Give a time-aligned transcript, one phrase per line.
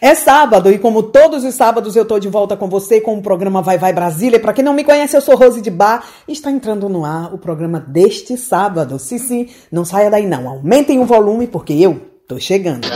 [0.00, 3.22] É sábado e como todos os sábados eu tô de volta com você com o
[3.22, 4.40] programa Vai Vai Brasília.
[4.40, 7.34] Para quem não me conhece, eu sou Rose de Bar e está entrando no ar
[7.34, 8.98] o programa deste sábado.
[8.98, 10.48] Sim, sim, não saia daí não.
[10.48, 12.88] Aumentem o volume porque eu tô chegando.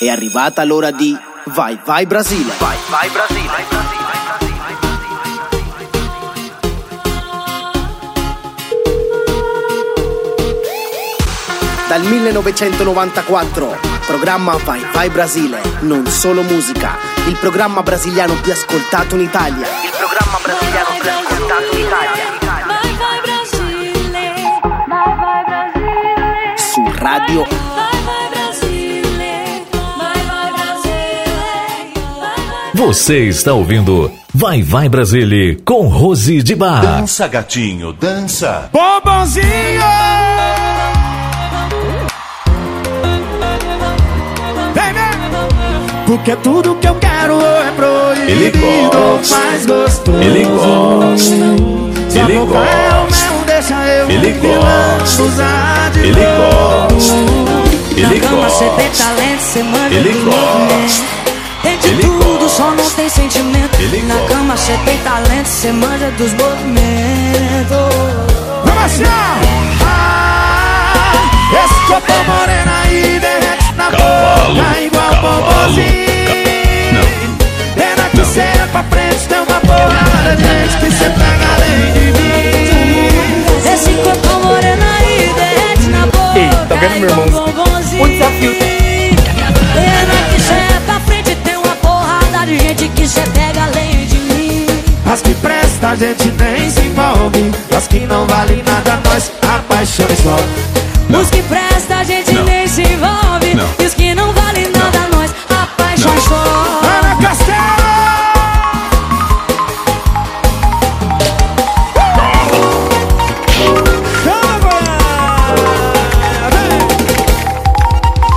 [0.00, 1.16] È arrivata l'ora di
[1.46, 2.52] Vai Vai Brasile.
[2.60, 3.93] Vai Vai Brasile.
[11.94, 16.96] Dal 1994, programma Vai Vai Brasile, non solo musica,
[17.28, 19.64] il programma brasiliano più ascoltato in Italia.
[19.64, 22.24] Il programma brasiliano più ascoltato in Italia.
[22.40, 24.32] Vai, vai Brasile,
[24.88, 26.56] vai, vai Brasile.
[26.56, 29.64] Su Radio Vai, vai Brasile,
[29.96, 31.92] vai, vai Brasile.
[32.18, 36.80] Vai, vai Você está ouvindo Vai Vai Brasília com Rose de Bar.
[36.80, 38.68] Dança, gatinho, dança.
[38.72, 39.44] Bombonzinho!
[46.24, 46.36] Vem!
[46.36, 48.50] Porque tudo que eu quero é proibido Ele
[48.88, 49.36] gosta.
[49.36, 51.74] mais gostoso Ele gosta.
[52.10, 52.60] Sua Ele é gosta.
[52.60, 53.06] mel,
[53.46, 55.22] deixa eu Ele gosta.
[55.22, 57.14] usar de Ele gosta.
[57.96, 59.04] Ele Na cama cê tem gosta.
[59.04, 60.40] talento, cê manda Ele gosta.
[60.40, 61.04] movimento.
[61.62, 62.48] Tem de Ele tudo, gosta.
[62.48, 63.80] só não tem sentimento.
[63.80, 64.34] Ele Na gosta.
[64.34, 67.94] cama cê tem talento, cê manja dos movimentos.
[68.64, 69.34] Vamos assim, ó.
[69.86, 75.04] Ah, esse corpo moreno aí derrete na Cavalo, boca igual.
[76.92, 77.06] Não.
[77.74, 81.92] Pena que cê é pra frente, tem uma porrada de gente que cê pega além
[81.92, 83.72] de mim.
[83.72, 86.38] Esse corpo moreno aí derrete na boca.
[86.38, 88.08] Ei, tá vendo, meu igual irmão?
[88.08, 88.54] desafio.
[89.74, 94.06] Pena que cê é pra frente, tem uma porrada de gente que cê pega além
[94.06, 94.66] de mim.
[95.12, 97.52] As que presta a gente nem se envolve.
[97.76, 100.36] As que não valem nada, nós apaixonamos só.
[101.08, 101.20] Não.
[101.20, 102.44] Os que presta a gente Não.
[102.44, 103.54] nem se envolve.
[103.54, 103.68] Não.
[103.78, 106.30] E os que não valem nada, nós apaixonamos.
[106.32, 107.84] Ana Castelo!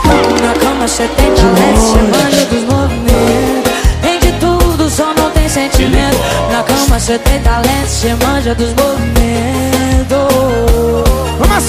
[0.08, 0.42] Goiás!
[0.42, 3.72] Na cama cê tem talento, cê manja dos movimentos.
[4.02, 6.18] Tem de tudo, só não tem sentimento.
[6.52, 9.18] Na cama cê tem talento, cê manja dos movimentos.
[10.12, 11.46] Ó!
[11.50, 11.60] Ah,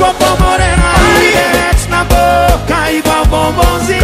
[0.00, 4.00] esse moreno aí derrete na boca igual bombonzinho.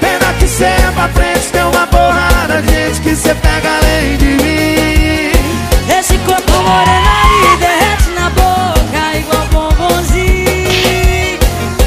[0.00, 4.18] Pena que cê é pra frente, tem uma porrada de gente que cê pega além
[4.18, 5.32] de mim.
[5.98, 11.38] Esse corpo moreno aí derrete na boca igual bombonzinho.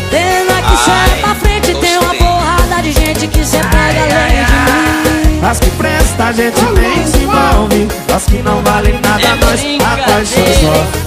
[0.09, 4.45] Pena que cê é pra frente, tem uma porrada de gente que cê pega além
[4.45, 5.45] de mim.
[5.47, 7.87] As que presta a gente nem se envolve.
[8.15, 11.05] As que não valem nada, nós apaixonamos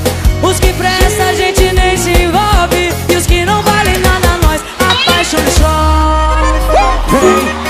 [0.78, 2.88] presta a gente nem se envolve.
[3.10, 5.58] E os que não valem nada nós apaixonamos
[7.10, 7.67] Vem,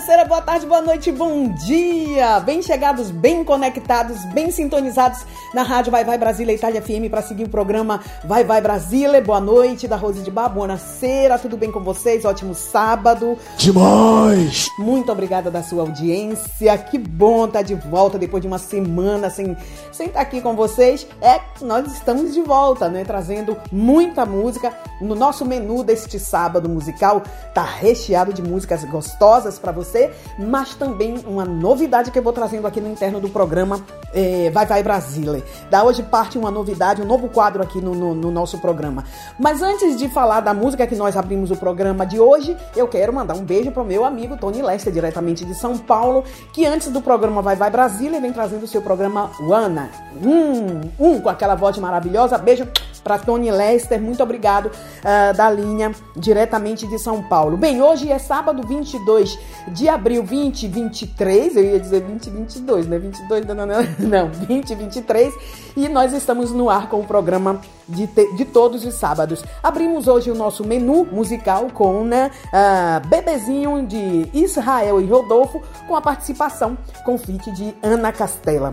[0.00, 2.40] Boa tarde, boa noite, bom dia!
[2.40, 7.44] Bem chegados, bem conectados, bem sintonizados na Rádio Vai Vai Brasília Itália FM para seguir
[7.44, 9.20] o programa Vai Vai Brasília.
[9.20, 12.24] Boa noite, da Rose de Bar, buonasera, tudo bem com vocês?
[12.24, 13.36] Ótimo sábado.
[13.58, 14.68] Demais!
[14.78, 16.78] Muito obrigada da sua audiência.
[16.78, 19.56] Que bom estar de volta depois de uma semana sem
[19.92, 21.06] sem estar aqui com vocês.
[21.20, 23.04] É, nós estamos de volta, né?
[23.04, 24.72] Trazendo muita música.
[25.00, 27.22] No nosso menu deste sábado musical
[27.54, 29.89] tá recheado de músicas gostosas para você,
[30.38, 33.80] mas também uma novidade que eu vou trazendo aqui no interno do programa
[34.12, 35.42] é, Vai Vai Brasília.
[35.70, 39.04] Da hoje parte uma novidade, um novo quadro aqui no, no- no nosso programa.
[39.38, 43.12] Mas antes de falar da música que nós abrimos o programa de hoje, eu quero
[43.12, 47.00] mandar um beijo pro meu amigo Tony Lester, diretamente de São Paulo, que antes do
[47.00, 49.90] programa Vai Vai Brasília vem trazendo o seu programa Wana.
[50.24, 52.36] Um, um, com aquela voz maravilhosa.
[52.38, 52.66] Beijo
[53.02, 54.70] para Tony Lester, muito obrigado
[55.02, 57.56] ah, da linha diretamente de São Paulo.
[57.56, 59.38] Bem, hoje é sábado 22
[59.68, 62.98] de abril 2023, eu ia dizer 2022, né?
[62.98, 65.32] 22, não, não, não, não 2023,
[65.76, 69.42] e nós estamos no ar com o programa de, te- de todos os sábados.
[69.62, 75.96] Abrimos hoje o nosso menu musical com né, ah, Bebezinho de Israel e Rodolfo, com
[75.96, 78.72] a participação com feat de Ana Castela.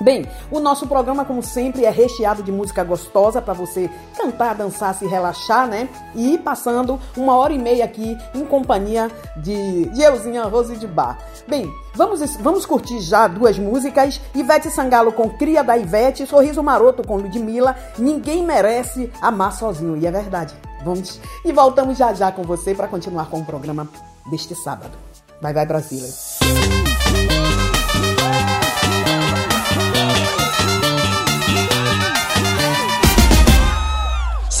[0.00, 4.94] Bem, o nosso programa, como sempre, é recheado de música gostosa para você cantar, dançar,
[4.94, 5.90] se relaxar, né?
[6.14, 11.18] E passando uma hora e meia aqui em companhia de, de Euzinha Rose de Bar.
[11.46, 17.06] Bem, vamos, vamos curtir já duas músicas: Ivete Sangalo com Cria da Ivete, Sorriso Maroto
[17.06, 17.76] com Ludmilla.
[17.98, 20.54] Ninguém merece amar sozinho, e é verdade.
[20.82, 23.86] Vamos e voltamos já já com você para continuar com o programa
[24.30, 24.96] deste sábado.
[25.42, 26.08] Vai, vai, Brasília.
[26.08, 26.89] Música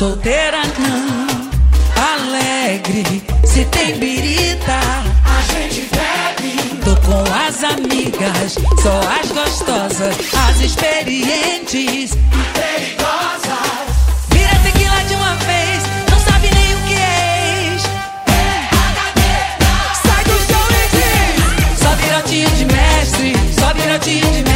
[0.00, 1.26] Solteira não,
[2.14, 3.22] alegre.
[3.44, 4.80] Se tem birita,
[5.26, 6.56] a gente bebe.
[6.82, 10.16] Tô com as amigas, só as gostosas,
[10.48, 13.90] as experientes e perigosas.
[14.30, 17.84] Vira tequila de uma vez, não sabe nem o que é ex.
[17.84, 18.48] É
[20.08, 24.49] Sai do chão e diz: só virotinho de mestre, só virotinho de mestre.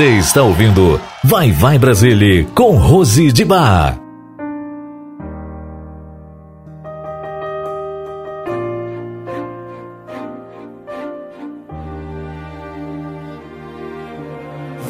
[0.00, 4.00] Você está ouvindo Vai Vai Brasília com Rose de Bar.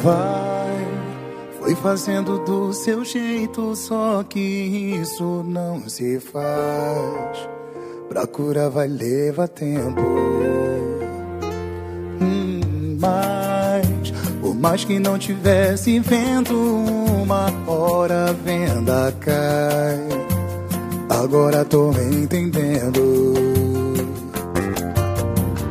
[0.01, 0.87] Vai,
[1.59, 7.49] foi fazendo do seu jeito, só que isso não se faz.
[8.07, 10.70] Pra cura vai levar tempo.
[14.61, 20.07] mas que não tivesse vento, uma hora a venda cai.
[21.09, 23.33] Agora tô entendendo.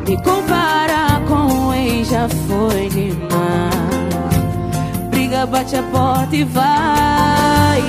[0.06, 3.70] Me comparar com ele ex já foi demais.
[5.10, 7.80] Briga, bate a porta e vai.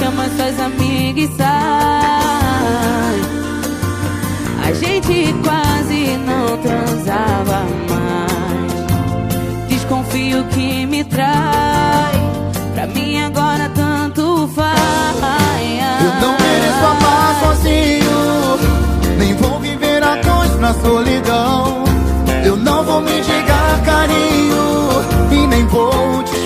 [0.00, 3.20] Chama suas amigas e sai.
[4.66, 7.99] A gente quase não transava mais.
[10.30, 12.12] Desconfio que me trai.
[12.74, 14.78] Pra mim agora tanto faz.
[16.02, 18.58] Eu não mereço amar sozinho,
[19.18, 21.84] nem vou viver a dois na solidão.
[22.44, 26.39] Eu não vou me digar carinho e nem vou te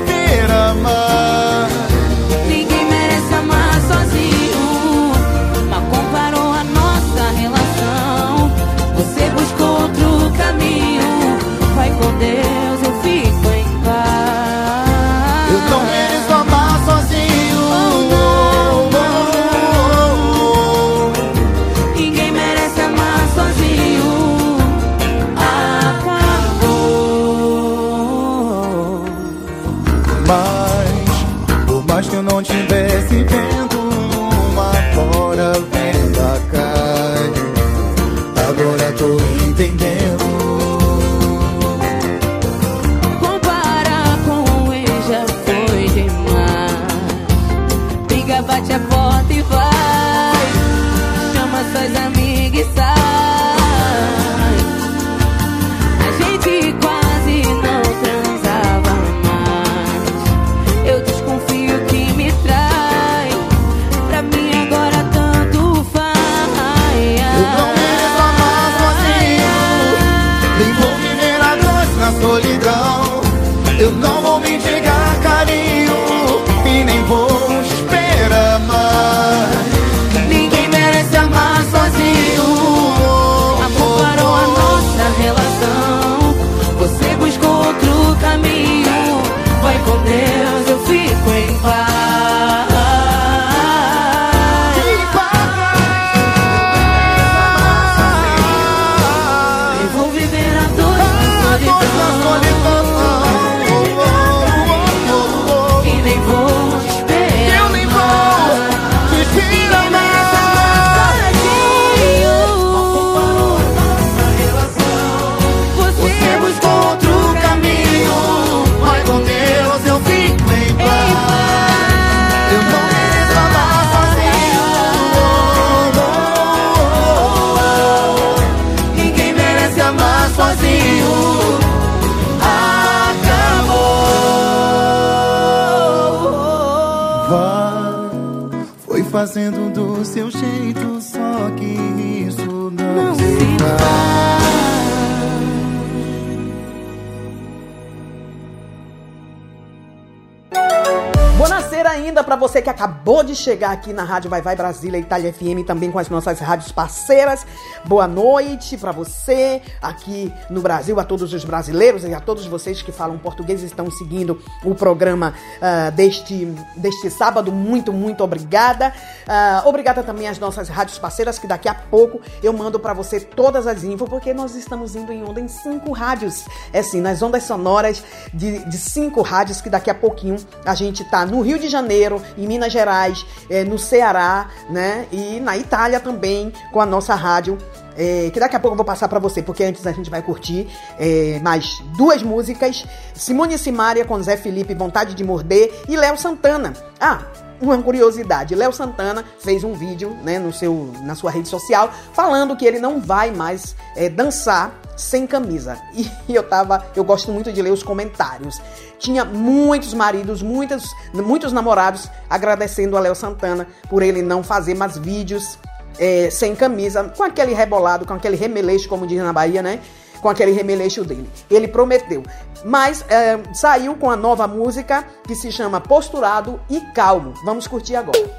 [153.44, 157.46] chegar aqui na Rádio Vai Vai Brasília Itália FM, também com as nossas rádios parceiras.
[157.84, 162.80] Boa noite para você aqui no Brasil, a todos os brasileiros e a todos vocês
[162.80, 167.52] que falam português e estão seguindo o programa ah, deste, deste sábado.
[167.52, 168.94] Muito, muito obrigada.
[169.26, 173.20] Ah, obrigada também às nossas rádios parceiras, que daqui a pouco eu mando para você
[173.20, 176.44] todas as infos, porque nós estamos indo em onda em cinco rádios.
[176.72, 178.02] É assim, nas ondas sonoras
[178.32, 182.22] de, de cinco rádios, que daqui a pouquinho a gente tá no Rio de Janeiro,
[182.36, 185.06] em Minas Gerais, eh, no Ceará, né?
[185.10, 187.58] E na Itália também, com a nossa rádio.
[187.96, 190.20] eh, que daqui a pouco eu vou passar pra você, porque antes a gente vai
[190.20, 196.16] curtir eh, mais duas músicas: Simone Simaria com Zé Felipe, Vontade de Morder, e Léo
[196.18, 196.72] Santana.
[197.00, 197.22] Ah,
[197.60, 202.56] uma curiosidade, Léo Santana fez um vídeo né, no seu, na sua rede social falando
[202.56, 205.78] que ele não vai mais eh, dançar sem camisa.
[206.26, 208.60] E eu tava, eu gosto muito de ler os comentários.
[208.98, 214.96] Tinha muitos maridos, muitos, muitos namorados agradecendo a Léo Santana por ele não fazer mais
[214.96, 215.58] vídeos
[215.98, 219.80] eh, sem camisa, com aquele rebolado, com aquele remeleixo, como diz na Bahia, né?
[220.24, 221.28] Com aquele remeleixo dele.
[221.50, 222.22] Ele prometeu.
[222.64, 227.34] Mas eh, saiu com a nova música que se chama Posturado e Calmo.
[227.44, 228.32] Vamos curtir agora.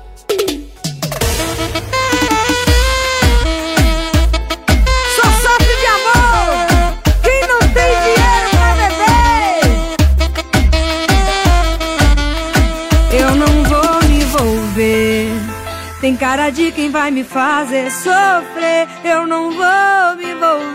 [16.02, 18.88] Tem cara de quem vai me fazer sofrer.
[19.04, 20.75] Eu não vou me envolver.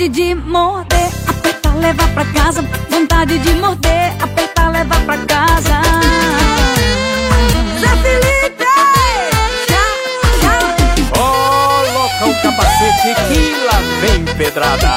[0.00, 2.62] vontade de morder, apertar, levar pra casa.
[2.88, 5.82] Vontade de morder, apertar, levar pra casa.
[7.78, 8.64] Zé Felipe!
[9.68, 9.92] Tchau,
[10.40, 10.60] tchau.
[11.12, 14.90] Coloca o capacete que lá vem pedrada.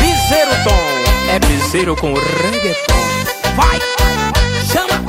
[0.00, 3.02] Piseiro tom, é piseiro com reggaeton.
[3.54, 3.78] Vai,
[4.66, 5.04] chama!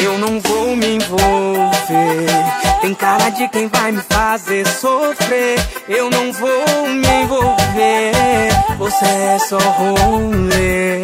[0.00, 2.45] Eu não vou me envolver.
[2.86, 5.58] Tem cara de quem vai me fazer sofrer.
[5.88, 8.52] Eu não vou me envolver.
[8.78, 11.02] Você é só rolê.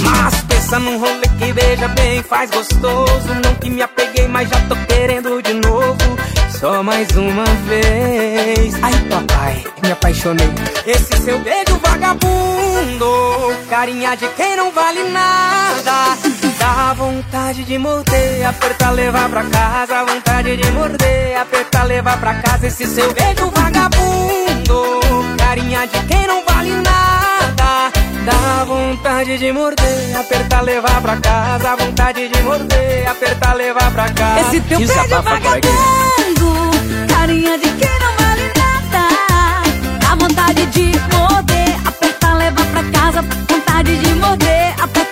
[0.00, 3.28] Mas pensa num rolê que veja bem, faz gostoso.
[3.44, 6.16] Não que me apeguei, mas já tô querendo de novo.
[6.58, 8.74] Só mais uma vez.
[8.82, 10.48] Ai, papai, me apaixonei.
[10.86, 16.27] Esse seu beijo vagabundo, carinha de quem não vale nada.
[16.58, 20.04] Dá vontade de morder, apertar, levar pra casa.
[20.04, 22.66] Vontade de morder, apertar, levar pra casa.
[22.66, 25.00] Esse seu beijo vagabundo,
[25.38, 27.92] carinha de quem não vale nada.
[28.24, 31.76] Dá vontade de morder, apertar, levar pra casa.
[31.76, 34.40] Vontade de morder, apertar, levar pra casa.
[34.40, 36.70] Esse teu beijo vagabundo,
[37.08, 39.08] carinha de quem não vale nada.
[40.00, 43.22] Dá vontade de morder, apertar, levar pra casa.
[43.22, 45.07] Vontade de morder, apertar,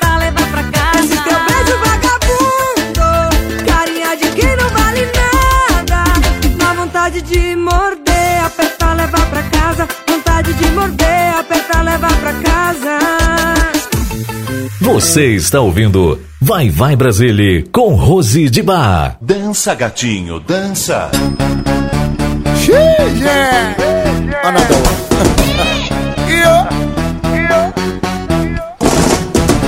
[7.17, 9.89] vontade de morder, apertar, levar pra casa.
[10.09, 12.99] Vontade de morder, apertar, levar pra casa.
[14.81, 19.17] Você está ouvindo Vai Vai Brasília com Rose de Bar.
[19.21, 21.11] Dança, gatinho, dança.
[22.57, 23.27] Xige!
[24.43, 25.36] Anadol.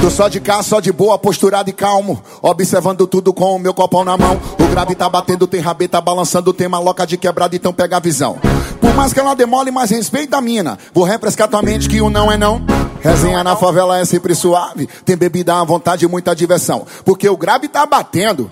[0.09, 2.23] Tô só de cá, só de boa, posturado e calmo.
[2.41, 4.41] Observando tudo com o meu copão na mão.
[4.59, 8.39] O grave tá batendo, tem rabeta balançando, tem maloca de quebrada, então pega a visão.
[8.81, 10.79] Por mais que ela demole, mais respeita a mina.
[10.95, 12.65] Vou refrescar tua mente que o não é não.
[13.03, 14.89] Resenha na favela é sempre suave.
[15.05, 16.87] Tem bebida à vontade e muita diversão.
[17.05, 18.49] Porque o grave tá batendo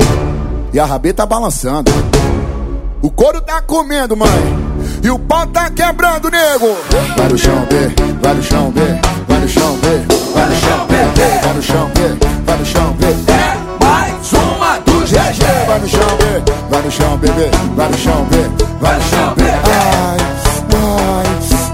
[0.75, 1.90] e a rabeta balançando.
[3.01, 4.29] O couro tá comendo, mãe.
[5.03, 6.77] E o pau tá quebrando, nego.
[7.16, 8.81] Vai no chão, B, vai no chão, B,
[9.47, 9.87] no chão, B,
[10.35, 10.97] vai no chão, B,
[11.41, 12.01] vai no chão, B,
[12.45, 13.07] vai no chão, B.
[13.07, 15.45] É mais uma do GG.
[15.69, 18.39] Vai no chão, B, vai no chão, bebê, vai no chão, B,
[18.81, 19.45] vai no chão, B.
[19.45, 20.19] Ai,
[20.75, 21.27] ai,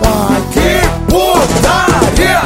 [0.05, 2.43] ai, que putaria!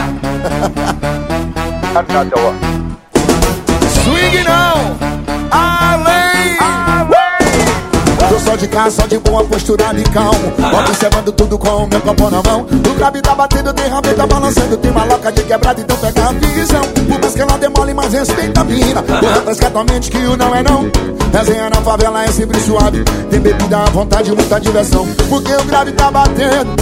[8.56, 10.52] De só de boa, posturado e calmo.
[10.80, 12.62] Observando tudo com o meu copo na mão.
[12.62, 14.78] O grave tá batendo, tem rabeta balançando.
[14.78, 16.80] Tem maloca de quebrada, então pega a visão.
[16.80, 20.38] Por mais que ela demole, mas respeita a mina Vou refrescar tua mente que o
[20.38, 20.90] não é não.
[21.34, 23.04] Resenha na favela é sempre suave.
[23.28, 25.06] Tem bebida à vontade, muita diversão.
[25.28, 26.74] Porque o grave tá batendo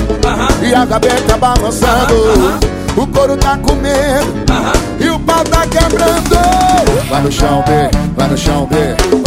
[0.62, 2.74] E a gaveta balançando.
[2.96, 4.44] O couro tá comendo
[5.00, 6.36] e o pau tá quebrando.
[7.08, 8.76] Vai no chão, B, vai no chão, B,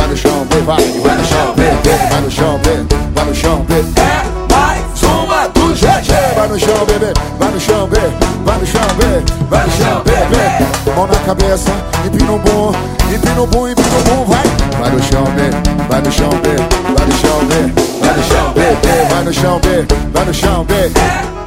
[0.08, 1.64] vai no chão, B, vai, vai no chão, B,
[2.10, 2.70] vai no chão, B,
[3.14, 3.74] vai no chão, B.
[3.76, 6.14] É mais uma do GG.
[6.36, 7.98] Vai no chão, bebê, vai no chão, B,
[8.46, 10.92] vai no chão, B, vai no chão, B, B.
[10.96, 11.72] Mão na cabeça,
[12.06, 12.72] empina o bum,
[13.14, 14.44] empina o bum, empina o bum, vai.
[14.80, 15.42] Vai no chão, B,
[15.90, 16.56] vai no chão, B,
[16.96, 20.34] vai no chão, B, vai no chão, B, B, vai no chão, B, vai no
[20.34, 20.66] chão.
[20.70, 21.38] É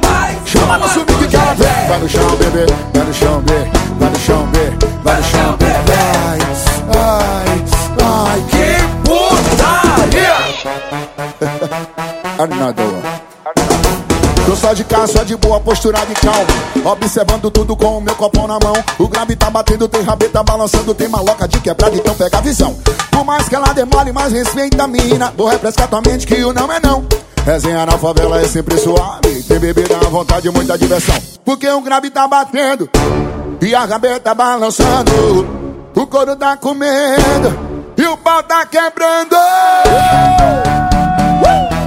[0.45, 1.87] Chama no subir que ela vem.
[1.87, 3.53] Vai no chão, bebê, vai no chão, B,
[3.97, 4.59] vai no chão, B,
[5.03, 5.90] vai no chão, B.
[12.41, 13.03] Another one.
[14.47, 18.15] Tô só de cá, só de boa, posturado e calmo Observando tudo com o meu
[18.15, 18.73] copão na mão.
[18.97, 22.75] O grave tá batendo, tem rabeta balançando Tem maloca de quebrada, então pega a visão.
[23.11, 25.31] Por mais que ela demore, mais respeita a mina.
[25.37, 27.05] Vou refrescar tua mente que o não é não.
[27.45, 29.43] Resenha na favela é sempre suave.
[29.43, 31.15] Tem bebida à vontade e muita diversão.
[31.45, 32.89] Porque o grave tá batendo
[33.61, 35.11] E a rabeta balançando.
[35.95, 37.55] O couro tá comendo
[37.95, 39.35] E o pau tá quebrando.
[41.43, 41.80] Vai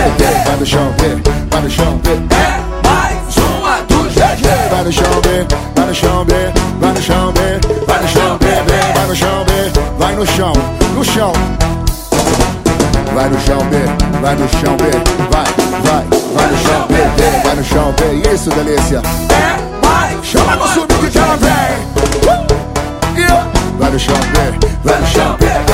[0.00, 2.34] vai no chão, bebê, vai no chão, bebê.
[2.34, 4.48] É mais uma do GG.
[4.70, 8.38] Vai no chão, bebê, vai no chão, bebê, vai no chão, bebê, vai no chão,
[8.38, 10.52] bebê, vai no chão, bebê, vai no chão,
[10.94, 11.32] no chão.
[13.14, 14.98] Vai no chão, bebê, vai no chão, bebê,
[15.30, 15.44] vai,
[15.84, 18.34] vai, vai no chão, bebê, vai no chão, bebê.
[18.34, 19.02] Isso, delícia.
[19.30, 21.50] É mais, chama no subir que ela vem.
[22.26, 23.78] Uh!
[23.78, 25.69] Vai no chão, bebê, vai no chão, bebê.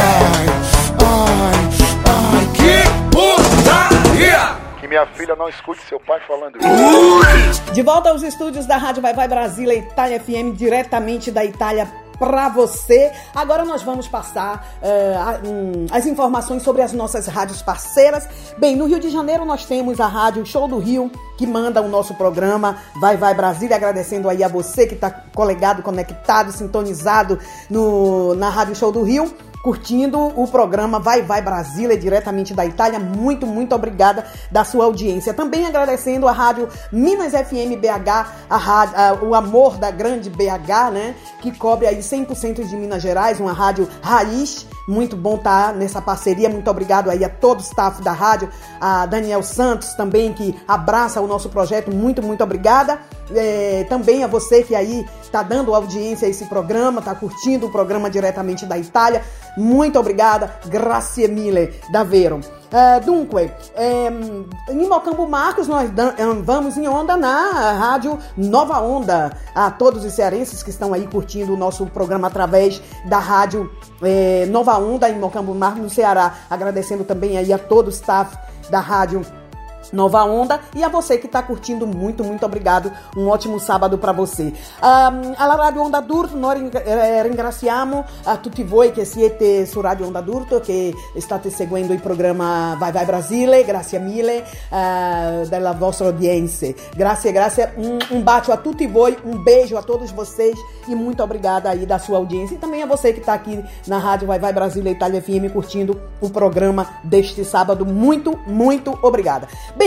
[5.05, 5.37] Que putaria!
[5.37, 7.73] não escute seu pai falando isso.
[7.73, 11.87] De volta aos estúdios da Rádio Vai Vai Brasília, Itália FM, diretamente da Itália
[12.19, 13.13] para você.
[13.35, 18.27] Agora nós vamos passar eh, a- hum, as informações sobre as nossas rádios parceiras.
[18.57, 21.89] Bem, no Rio de Janeiro nós temos a Rádio Show do Rio, que manda o
[21.89, 28.35] nosso programa Vai Vai Brasília, agradecendo aí a você que está colegado, conectado, sintonizado no,
[28.35, 29.31] na Rádio Show do Rio
[29.71, 33.01] curtindo o programa Vai Vai Brasília, diretamente da Itália.
[33.01, 35.35] Muito, muito obrigada da sua audiência.
[35.35, 40.93] Também agradecendo a rádio Minas FM BH, a rádio, a- o amor da grande BH,
[40.93, 41.17] né?
[41.41, 44.69] Que cobre aí 100% de Minas Gerais, uma rádio raiz.
[44.87, 46.49] Muito bom estar nessa parceria.
[46.49, 48.49] Muito obrigado aí a todo o staff da rádio,
[48.81, 51.93] a Daniel Santos também, que abraça o nosso projeto.
[51.93, 53.01] Muito, muito obrigada.
[53.35, 57.71] É, também a você que aí está dando audiência a esse programa, está curtindo o
[57.71, 59.23] programa diretamente da Itália.
[59.57, 62.41] Muito obrigada, grazie mille, davvero.
[62.71, 69.37] Eh, dunque, ehm, em Mocambo Marcos, nós eh, vamos em onda na rádio Nova Onda.
[69.55, 73.71] A todos os cearenses que estão aí curtindo o nosso programa através da rádio
[74.03, 76.35] eh, Nova Onda em Mocambo Marcos, no Ceará.
[76.51, 78.37] Agradecendo também aí a todo o staff
[78.69, 79.46] da rádio Nova
[79.93, 82.91] Onda e a você que está curtindo muito, muito obrigado.
[83.17, 84.53] Um ótimo sábado para você.
[84.83, 89.81] Um, alla Radio Onda d'Urto noi ring- eh, ringraziamo a tutti voi che siete su
[89.81, 93.65] Radio Onda d'Urto che state seguendo il programma Vai Vai Brasile.
[93.65, 96.75] Grazie mille eh, della vostra audiência.
[96.95, 97.73] Grazie, grazie.
[97.77, 100.57] Um, um bacio a tutti voi, um beijo a todos vocês
[100.89, 103.99] e muito obrigada aí da sua audiência e também a você que está aqui na
[103.99, 107.85] Rádio Vai Vai Brasília Itália FM curtindo o programa deste sábado.
[107.85, 109.47] Muito, muito obrigada.
[109.77, 109.86] Bem,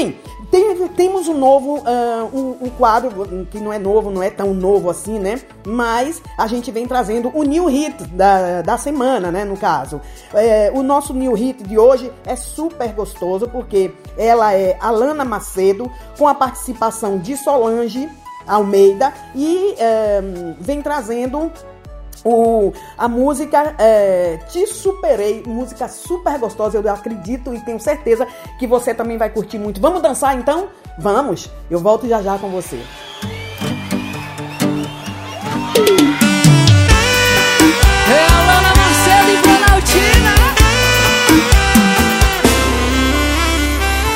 [0.52, 4.54] tem- temos um novo, ah, um, um quadro que não é novo, não é tão
[4.54, 5.40] novo assim, né?
[5.66, 9.46] Mas a gente vem trazendo o new hit da, da semana, né?
[9.46, 10.02] No caso,
[10.34, 15.90] É, o nosso new hit de hoje é super gostoso porque ela é Alana Macedo
[16.18, 18.08] com a participação de Solange
[18.48, 20.22] Almeida e eh,
[20.60, 21.52] vem trazendo
[22.24, 28.68] o, a música é, Te Superei, música super gostosa, eu acredito e tenho certeza que
[28.68, 29.80] você também vai curtir muito.
[29.80, 30.68] Vamos dançar então?
[30.98, 31.50] Vamos!
[31.70, 32.80] Eu volto já já com você.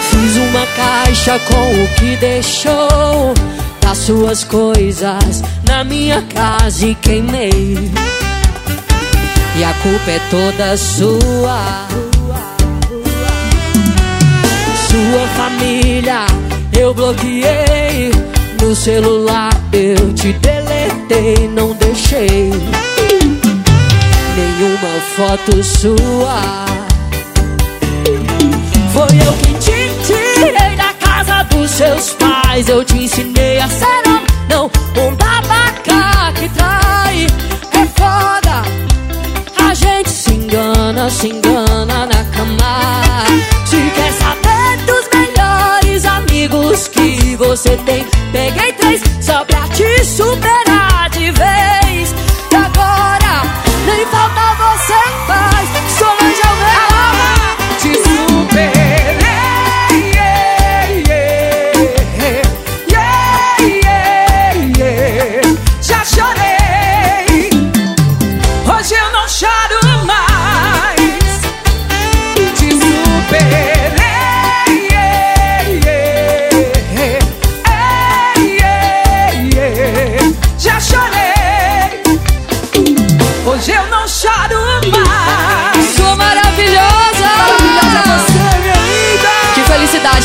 [0.09, 3.33] Fiz uma caixa com o que deixou
[3.83, 7.91] das suas coisas na minha casa e queimei.
[9.55, 11.87] E a culpa é toda sua.
[14.89, 16.25] Sua família
[16.77, 18.11] eu bloqueei.
[18.61, 22.51] No celular eu te deletei, não deixei
[24.37, 26.65] nenhuma foto sua.
[28.93, 29.52] Foi eu que
[31.53, 32.67] dos seus pais.
[32.67, 34.65] Eu te ensinei a ser homem, não
[35.01, 37.27] um babaca que trai.
[37.71, 38.63] É foda,
[39.69, 43.25] a gente se engana, se engana na cama.
[43.65, 50.62] Se quer saber dos melhores amigos que você tem, peguei três só pra te superar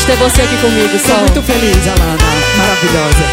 [0.09, 2.17] ter você aqui comigo, Sou muito feliz, Alana.
[2.57, 3.23] Maravilhosa.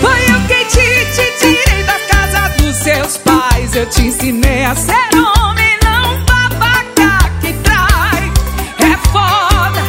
[0.00, 3.74] Foi eu quem te, te tirei da casa dos seus pais.
[3.74, 8.32] Eu te ensinei a ser homem, não babaca que trai.
[8.78, 9.82] É foda,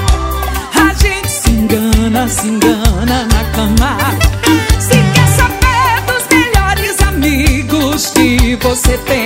[0.74, 3.98] a gente se engana, se engana na cama.
[4.80, 9.25] Se quer saber dos melhores amigos que você tem,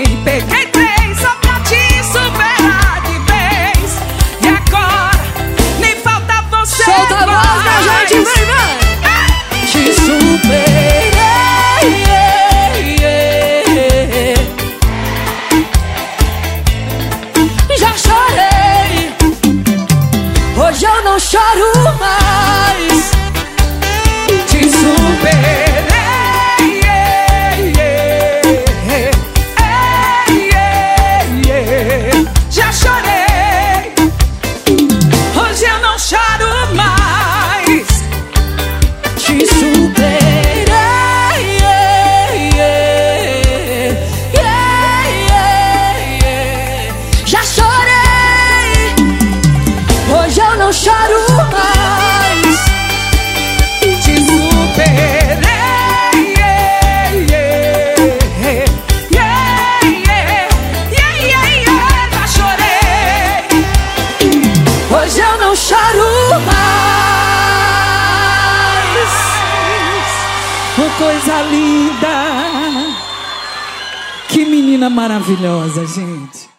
[74.79, 76.49] menina maravilhosa, gente.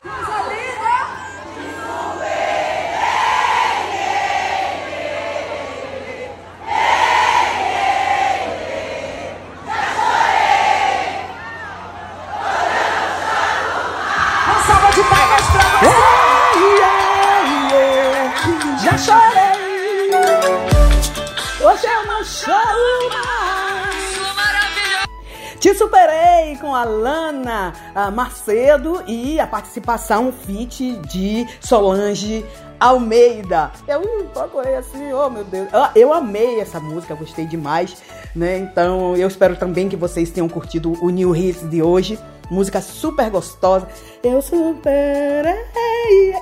[14.46, 15.96] Uma salva de palmas pra você.
[18.85, 20.11] Já chorei.
[21.62, 24.11] Hoje eu não choro mais.
[25.59, 27.72] Te superei com a Lana
[28.14, 32.44] Macedo e a participação feat de Solange
[32.80, 33.70] Almeida.
[33.86, 35.68] Eu uh, procurei assim, oh meu Deus.
[35.72, 38.02] Ah, Eu amei essa música, gostei demais,
[38.34, 38.56] né?
[38.56, 42.18] Então eu espero também que vocês tenham curtido o New Hits de hoje.
[42.50, 43.88] Música super gostosa.
[44.22, 45.54] Eu superei.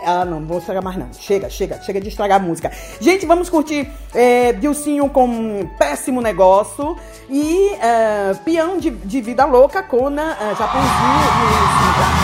[0.04, 1.12] Ah, não, vou estragar mais não.
[1.12, 2.72] Chega, chega, chega de estragar a música.
[3.00, 6.96] Gente, vamos curtir é, Dilcinho com Péssimo Negócio
[7.28, 12.17] e é, Peão de, de Vida Louca com é, Japonzinho e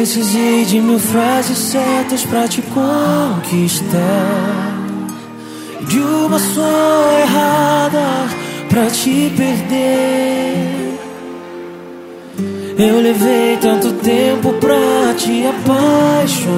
[0.00, 4.00] Precisei de mil frases certas pra te conquistar.
[5.86, 8.26] De uma só errada
[8.70, 10.98] pra te perder.
[12.78, 16.48] Eu levei tanto tempo pra te apaixonar.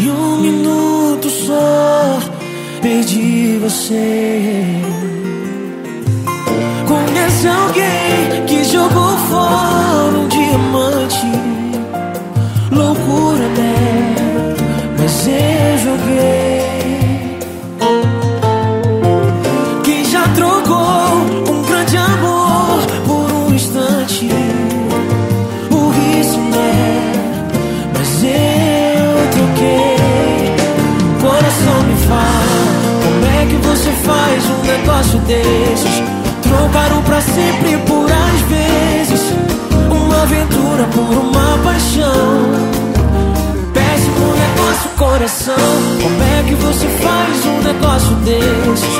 [0.00, 2.20] E um minuto só
[2.80, 4.80] perdi você.
[7.32, 11.26] Conhece alguém que jogou fora um diamante?
[12.70, 14.14] Loucura, né?
[14.98, 17.38] Mas eu joguei.
[19.82, 24.28] Quem já trocou um grande amor por um instante?
[25.70, 27.12] Burrice, né?
[27.96, 29.96] Mas eu troquei.
[31.22, 32.62] Coração me fala,
[33.02, 36.21] como é que você faz um negócio desses?
[36.52, 39.32] Trocaram pra sempre por às vezes.
[39.90, 42.12] Uma aventura por uma paixão.
[43.72, 45.54] Péssimo negócio, coração.
[46.02, 48.90] Como é que você faz um negócio desses?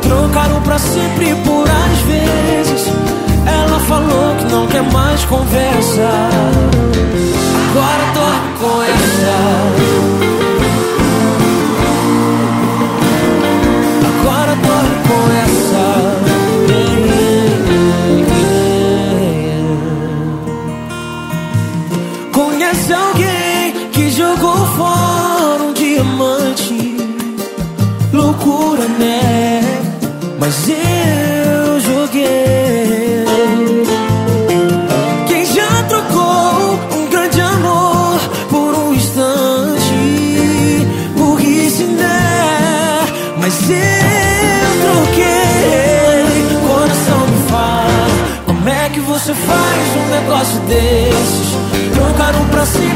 [0.00, 2.90] Trocaram pra sempre por às vezes.
[3.46, 6.08] Ela falou que não quer mais conversa.
[7.70, 10.51] Agora dorme com essa
[24.36, 26.96] jogou fora um diamante?
[28.12, 29.60] Loucura, né?
[30.38, 33.24] Mas eu joguei.
[35.26, 40.86] Quem já trocou um grande amor por um instante?
[41.16, 43.00] Burrice, né?
[43.38, 45.32] Mas eu troquei.
[46.66, 48.06] Coração me fala,
[48.46, 51.52] como é que você faz um negócio desses?
[51.94, 52.91] Trocaram pra sempre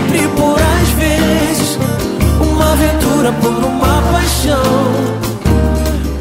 [3.27, 4.63] aventura por uma paixão.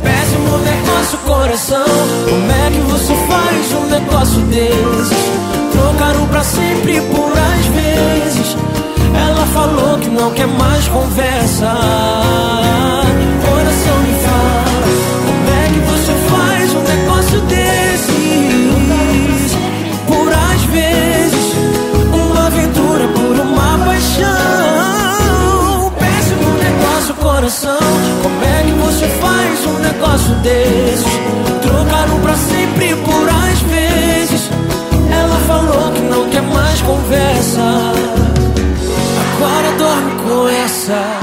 [0.03, 1.85] Péssimo negócio, coração.
[2.29, 5.31] Como é que você faz um negócio desses?
[5.71, 8.57] Trocaram pra sempre por às vezes.
[9.13, 11.73] Ela falou que não quer mais conversa.
[13.49, 14.04] Coração
[29.05, 31.05] você faz um negócio desses?
[31.61, 34.49] Trocaram pra sempre por às vezes
[35.11, 37.61] Ela falou que não quer mais conversa
[39.35, 41.19] Agora dorme com essa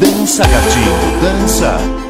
[0.00, 2.07] Dança, gatinho, dança.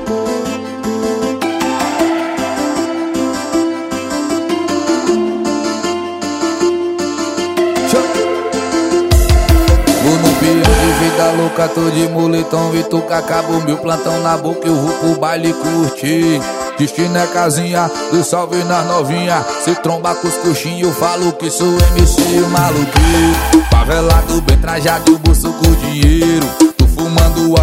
[11.58, 15.52] Louca, tô de moletom e tu acabo meu plantão na boca, eu vou pro baile
[15.52, 16.40] curtir.
[16.78, 19.44] Destino é casinha, do salve nas novinha.
[19.64, 23.64] Se tromba com os coxinhos, eu falo que sou MC maluquinho.
[23.70, 26.46] Favelado, bem trajado, bolso com dinheiro.
[26.76, 27.54] Tô fumando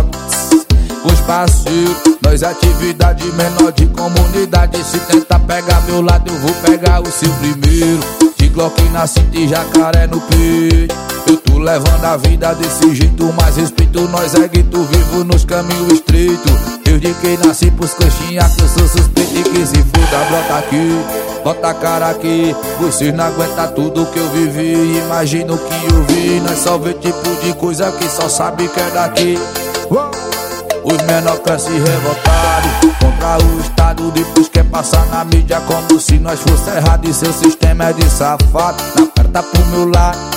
[1.01, 1.95] com os parceiros.
[2.21, 4.83] Nós atividade menor de comunidade.
[4.83, 7.99] Se tenta pegar meu lado, eu vou pegar o seu primeiro.
[8.37, 10.93] De Glock na cinta e jacaré no peito
[11.27, 13.33] Eu levando a vida desse jeito.
[13.33, 18.61] Mas respeito nós é gueto vivo nos caminhos estreitos Desde que nasci pros coxinha que
[18.61, 21.25] eu sou suspeito E que se foda brota aqui.
[21.43, 24.97] Bota a cara aqui, vocês não aguentam tudo que eu vivi.
[24.97, 28.79] Imagina o que eu vi, nós só vê tipo de coisa que só sabe que
[28.79, 29.37] é daqui!
[30.83, 36.39] Os menor crescem revoltados Contra o Estado Depois quer passar na mídia Como se nós
[36.39, 38.83] fosse errado E seu sistema é de safado.
[38.95, 40.34] Na carta pro meu lado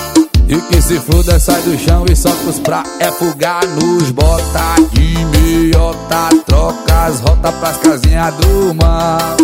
[0.49, 4.75] E que se foda sai do chão E solta os pra é fugar Nos bota
[4.91, 9.37] de meiota Troca as rotas pras casinhas do mal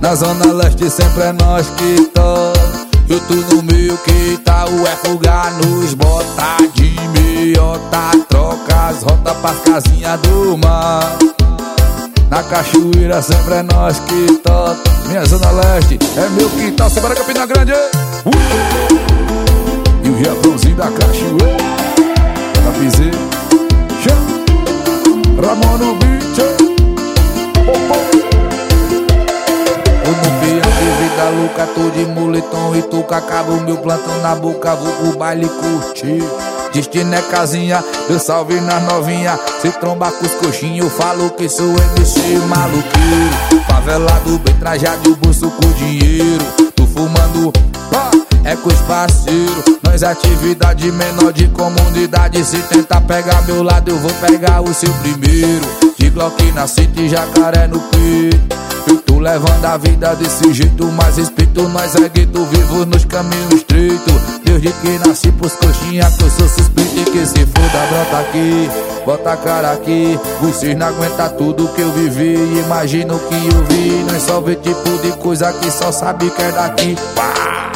[0.00, 4.86] Na zona leste sempre é nós que toca eu tô no meio que tá o
[4.86, 11.18] é fugar nos bota de meiota Troca as rotas pras casinhas do mar.
[12.30, 17.46] Na cachoeira sempre é nós que toca Minha zona leste é meu quintal, Semana Campina
[17.46, 17.72] Grande.
[17.72, 19.09] uh!
[20.02, 21.56] E o Riadãozinho da cachoeira
[22.64, 23.18] Da piseira
[25.42, 26.10] Ramon no beat
[31.00, 35.18] vida louca, tô de moletom e tô com acabo meu plantão na boca, vou pro
[35.18, 36.22] baile curtir.
[36.72, 39.38] Destino é casinha, eu salve nas novinha.
[39.60, 43.64] Se tromba com os coxinhos, falo que sou MC maluqueiro.
[43.66, 46.44] Favelado, bem trajado o bolso com dinheiro.
[46.76, 47.52] Tô fumando,
[47.90, 48.10] pá,
[48.50, 49.64] é com os parceiros.
[49.84, 52.44] Nós é atividade menor de comunidade.
[52.44, 55.66] Se tentar pegar meu lado, eu vou pegar o seu primeiro.
[55.98, 58.56] De Glock na cinta jacaré no peito.
[58.88, 63.52] Eu tô levando a vida desse jeito, mas respeito nós é gueto vivo nos caminhos
[63.54, 64.20] estreitos.
[64.44, 68.70] Desde que nasci pros coxinha que eu sou suspeito e que se foda, brota aqui,
[69.06, 70.18] bota a cara aqui.
[70.40, 72.34] Vocês não aguentam tudo que eu vivi,
[72.64, 74.04] imagina o que eu vi.
[74.10, 76.96] Nós só vê tipo de coisa que só sabe que é daqui.
[77.14, 77.69] Pá!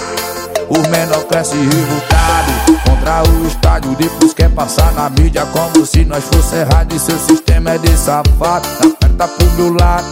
[0.77, 6.25] O menor cresce revoltado Contra o estádio Depois quer passar na mídia Como se nós
[6.25, 8.69] fosse errado E seu sistema é de safado.
[8.81, 10.07] Aperta pro meu lado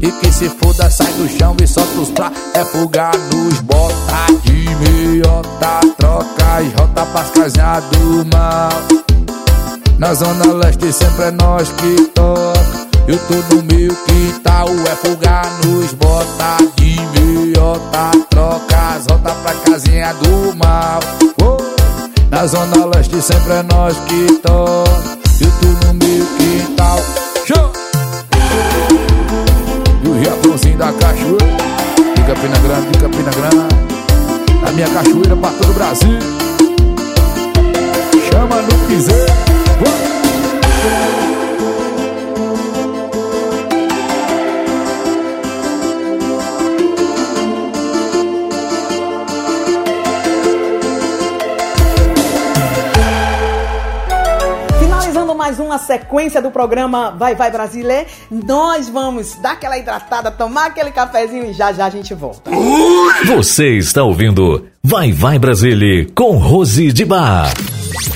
[0.00, 2.12] E que se foda sai do chão E solta os
[2.54, 3.94] É fugar nos bota
[4.42, 8.70] de meiota Troca as rota pras casinhas do mal.
[9.98, 12.53] Na zona leste sempre é nós que toca
[13.06, 18.10] eu tô no meio que tal é fugar nos bota de meiota.
[18.30, 21.00] Troca as rotas pra casinha do mal.
[21.42, 21.58] Oh.
[22.30, 24.90] Na zona leste sempre é nós que toca
[25.40, 26.98] Eu tô no meio que tal
[27.46, 27.72] Show!
[30.02, 31.64] E o Riadãozinho da cachoeira.
[32.16, 33.74] De Campina Grande, de Campina Grande.
[34.62, 36.18] Na minha cachoeira pra todo o Brasil.
[38.30, 39.32] Chama no piseiro.
[39.80, 41.23] Oh.
[55.44, 60.90] Mais uma sequência do programa Vai Vai Brasília, nós vamos dar aquela hidratada, tomar aquele
[60.90, 62.50] cafezinho e já já a gente volta.
[63.26, 67.52] Você está ouvindo Vai Vai Brasília com Rose de Bar.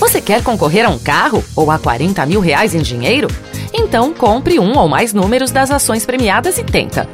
[0.01, 3.29] Você quer concorrer a um carro ou a 40 mil reais em dinheiro?
[3.75, 7.07] Então compre um ou mais números das ações premiadas e tenta.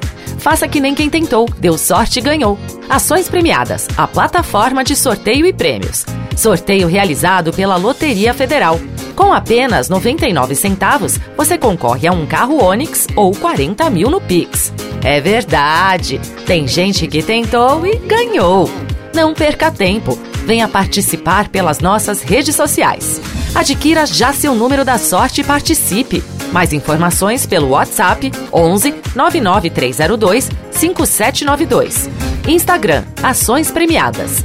[0.45, 2.59] Faça que nem quem tentou, deu sorte e ganhou.
[2.87, 6.05] Ações premiadas, a plataforma de sorteio e prêmios.
[6.37, 8.79] Sorteio realizado pela Loteria Federal.
[9.17, 14.71] Com apenas 99 centavos, você concorre a um carro Onix ou 40 mil no Pix.
[15.03, 16.21] É verdade!
[16.47, 18.69] Tem gente que tentou e ganhou.
[19.15, 20.19] Não perca tempo.
[20.45, 23.19] Venha participar pelas nossas redes sociais.
[23.55, 26.23] Adquira já seu número da sorte e participe.
[26.55, 32.09] Mais informações pelo WhatsApp 11 99302 5792.
[32.47, 34.45] Instagram Ações Premiadas.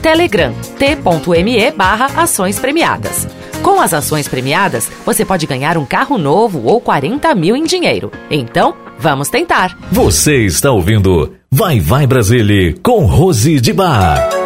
[0.00, 3.26] Telegram t.me barra Ações Premiadas.
[3.60, 8.12] Com as ações premiadas, você pode ganhar um carro novo ou 40 mil em dinheiro.
[8.30, 9.76] Então, vamos tentar!
[9.90, 14.37] Você está ouvindo Vai Vai Brasília com Rose de Bar.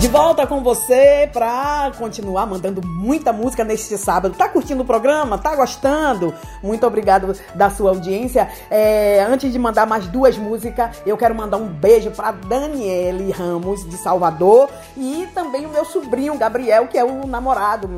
[0.00, 4.32] De volta com você pra continuar mandando muita música neste sábado.
[4.38, 5.36] Tá curtindo o programa?
[5.38, 6.32] Tá gostando?
[6.62, 8.48] Muito obrigado da sua audiência.
[8.70, 13.84] É, antes de mandar mais duas músicas, eu quero mandar um beijo pra Daniele Ramos,
[13.88, 17.90] de Salvador, e também o meu sobrinho, Gabriel, que é o namorado,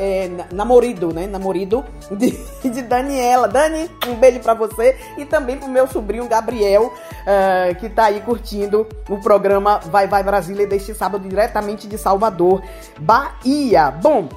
[0.00, 1.28] é, namorido, né?
[1.28, 2.32] Namorido de,
[2.68, 3.46] de Daniela.
[3.46, 8.20] Dani, um beijo pra você e também pro meu sobrinho, Gabriel, uh, que tá aí
[8.20, 12.62] curtindo o programa Vai Vai Brasília deste sábado diretamente de Salvador,
[12.98, 13.90] Bahia.
[13.90, 14.28] Bom,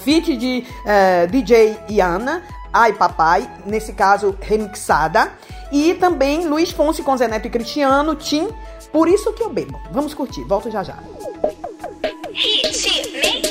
[0.00, 2.42] feat de eh, DJ Iana,
[2.72, 5.32] Ai Papai, nesse caso remixada,
[5.72, 8.48] e também Luiz Fonse com Zé Neto e Cristiano, Tim,
[8.92, 9.80] Por Isso Que Eu Bebo.
[9.90, 10.94] Vamos curtir, volto já já.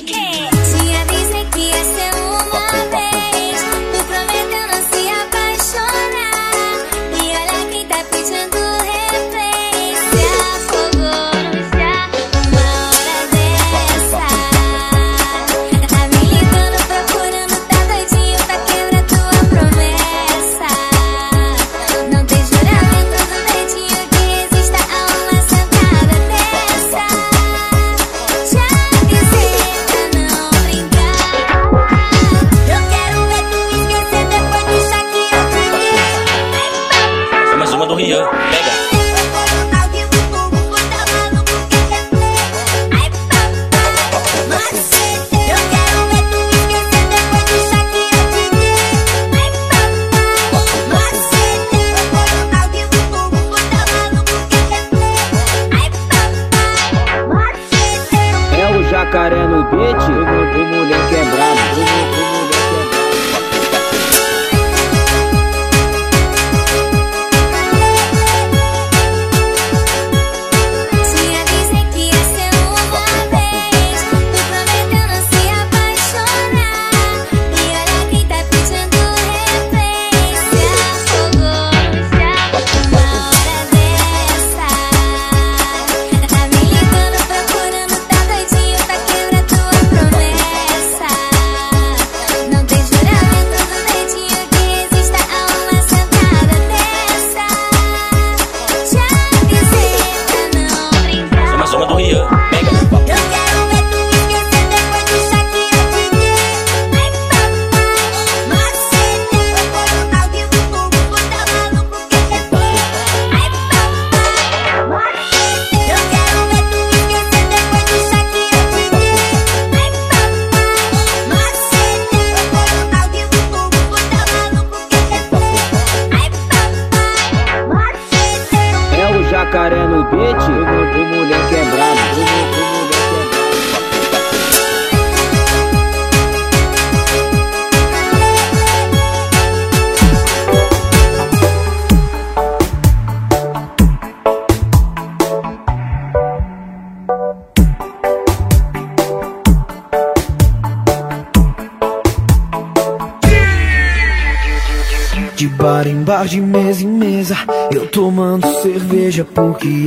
[0.06, 2.65] Tinha dizem que ia ser uma vez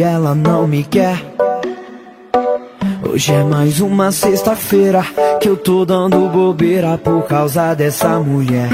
[0.02, 1.18] ela não me quer.
[3.10, 5.04] Hoje é mais uma sexta-feira
[5.40, 8.68] que eu tô dando bobeira por causa dessa mulher.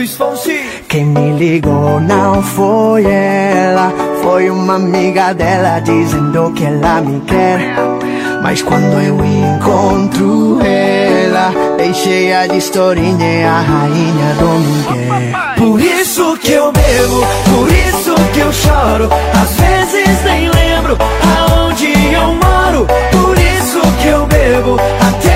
[0.88, 7.76] Quem me ligou não foi ela, foi uma amiga dela dizendo que ela me quer.
[8.42, 15.34] Mas quando eu encontro ela, bem cheia de historinha, é a rainha do Miguel.
[15.56, 17.20] Por isso que eu bebo,
[17.50, 19.08] por isso que eu choro.
[19.32, 19.63] Às
[19.94, 20.98] vezes nem lembro
[21.38, 22.86] aonde eu moro.
[23.12, 25.33] Por isso que eu bebo até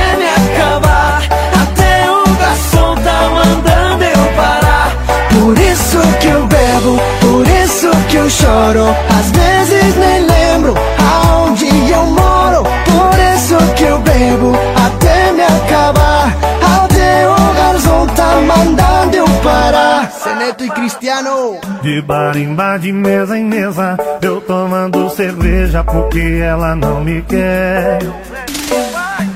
[20.59, 21.61] Seneto e Cristiano.
[21.83, 27.23] De bar em bar, de mesa em mesa, eu tomando cerveja porque ela não me
[27.23, 27.99] quer.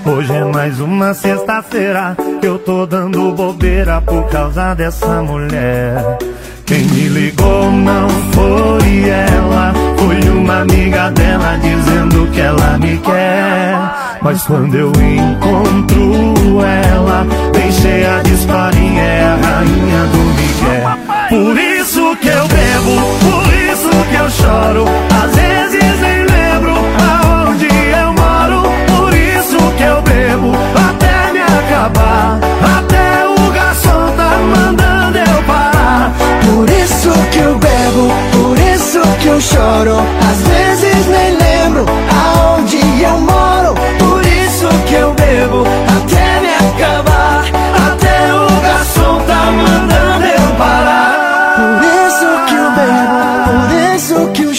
[0.05, 6.19] Hoje é mais uma sexta-feira eu tô dando bobeira por causa dessa mulher.
[6.67, 13.75] Quem me ligou não foi ela, foi uma amiga dela dizendo que ela me quer.
[14.21, 20.99] Mas quando eu encontro ela, bem cheia de historinha, é a rainha do Miguel.
[21.29, 24.85] Por isso que eu bebo, por isso que eu choro.
[25.23, 28.63] Às vezes nem lembro aonde eu moro.
[28.95, 30.53] Por isso que eu bebo
[30.89, 32.39] até me acabar.
[32.79, 36.13] Até o garçom tá mandando eu parar.
[36.45, 39.97] Por isso que eu bebo, por isso que eu choro.
[40.31, 43.75] Às vezes nem lembro aonde eu moro.
[43.99, 45.65] Por isso que eu bebo
[45.97, 46.32] até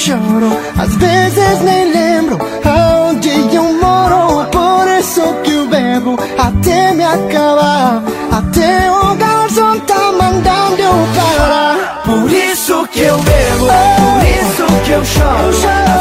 [0.04, 0.52] choro.
[0.78, 4.46] Às vezes nem lembro aonde eu moro.
[4.52, 8.04] Por isso que eu bebo até me acabar.
[8.32, 12.02] Até o garçom tá mandando eu parar.
[12.04, 15.93] Por isso que eu bebo, por isso que eu choro.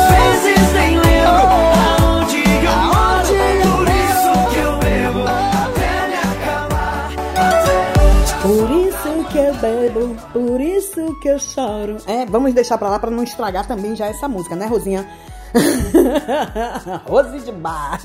[11.43, 11.97] Choro.
[12.07, 15.07] É, vamos deixar pra lá pra não estragar também já essa música, né, Rosinha?
[17.07, 18.01] Rose de bar.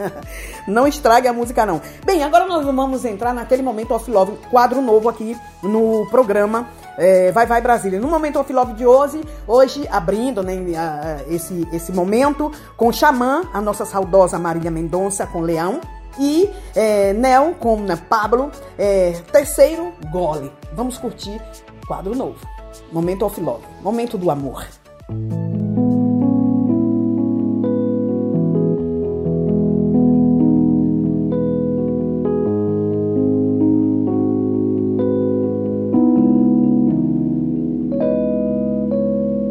[0.67, 1.81] Não estrague a música, não.
[2.05, 6.67] Bem, agora nós vamos entrar naquele momento off love, quadro novo aqui no programa.
[6.97, 7.99] é, vai Vai Brasília.
[7.99, 10.55] No momento off love de hoje, hoje abrindo né,
[11.29, 15.79] esse, esse momento com Xamã, a nossa saudosa Marília Mendonça com Leão.
[16.19, 18.51] E é, Nel com né, Pablo.
[18.77, 20.51] é, terceiro, Gole.
[20.73, 21.39] Vamos curtir
[21.87, 22.56] quadro novo.
[22.91, 23.63] Momento off love.
[23.83, 24.65] Momento do amor.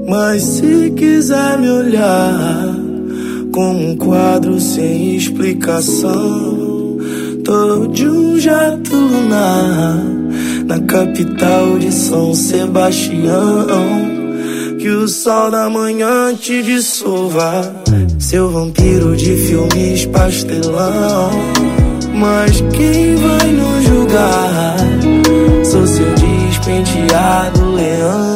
[0.08, 2.74] Mas se quiser me olhar
[3.52, 6.65] como um quadro sem explicação,
[7.46, 10.02] tô de um jato lunar
[10.66, 14.16] na capital de São Sebastião.
[14.80, 17.72] Que o sol da manhã te dissolva,
[18.18, 21.30] seu vampiro de filmes pastelão.
[22.14, 24.76] Mas quem vai nos julgar?
[25.64, 28.35] Sou seu despenteado leão.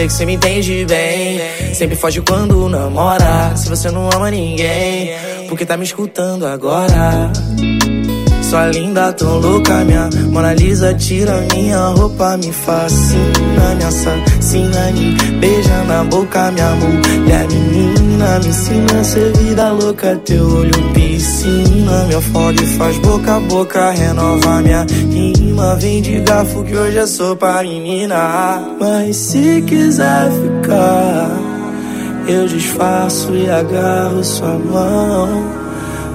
[0.00, 1.74] Sei que você me entende bem.
[1.74, 3.54] Sempre foge quando namora.
[3.54, 5.10] Se você não ama ninguém,
[5.46, 7.30] porque tá me escutando agora?
[8.50, 15.14] Sua linda, tão louca, minha Mona Lisa tira minha roupa, me fascina, me assassina, me
[15.38, 22.06] beija na boca, minha mulher menina, me ensina a ser vida louca, teu olho piscina,
[22.08, 26.98] me afoga e faz boca a boca, renova minha rima, vem de garfo que hoje
[26.98, 31.30] é sopa, menina, mas se quiser ficar,
[32.26, 35.69] eu disfarço e agarro sua mão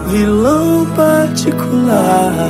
[0.08, 2.50] vilão particular.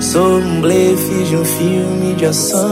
[0.00, 2.68] Sou um blefe de um filme de ação.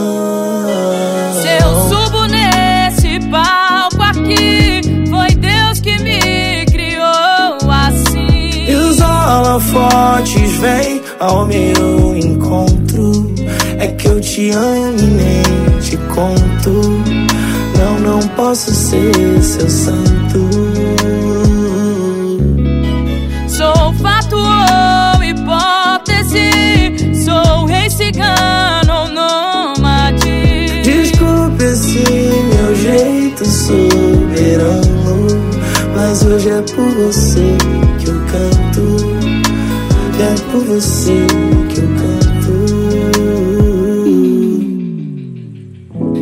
[1.41, 8.65] Se eu subo nesse palco aqui, foi Deus que me criou assim.
[8.67, 13.33] E os holofotes vêm ao meu encontro.
[13.77, 17.03] É que eu te amo e nem te conto.
[17.77, 20.58] Não, não posso ser seu santo.
[26.29, 30.83] Hipótese, sou rei cigano ou nômade.
[30.83, 35.27] Desculpe esse meu jeito soberano.
[35.95, 37.57] Mas hoje é por você
[37.99, 38.97] que eu canto.
[40.19, 41.25] É por você
[41.69, 42.09] que eu canto.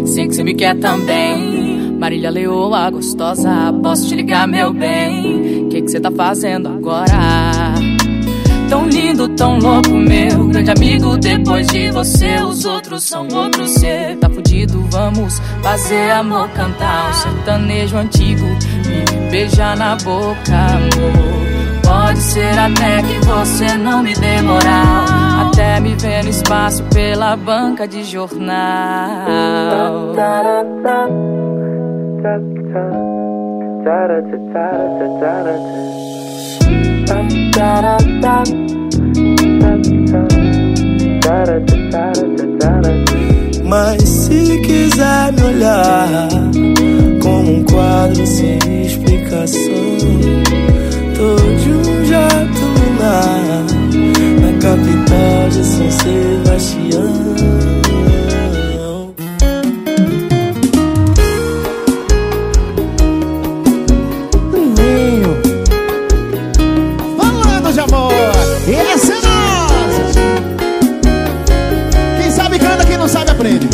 [0.07, 1.57] Sei que você me quer também.
[1.99, 5.63] Marília Leoa, gostosa, posso te ligar, meu bem?
[5.63, 7.56] O que que você tá fazendo agora?
[8.69, 11.17] Tão lindo, tão louco, meu grande amigo.
[11.17, 13.71] Depois de você, os outros são outros.
[13.75, 18.45] Cê tá fudido, vamos fazer amor, cantar um sertanejo antigo.
[18.45, 21.47] Me beijar na boca, amor.
[21.83, 25.05] Pode ser até que você não me dê moral.
[25.47, 29.25] Até me ver no espaço pela banca de jornal.
[43.63, 46.27] Mas se quiser me olhar
[47.21, 49.61] como um quadro sem explicação,
[51.15, 53.65] tô de um jato lunar
[54.41, 57.66] na capital de São Sebastião.
[68.67, 68.83] Essa!
[68.83, 70.15] é Sinos.
[72.19, 73.69] Quem sabe canta, quem não sabe aprende.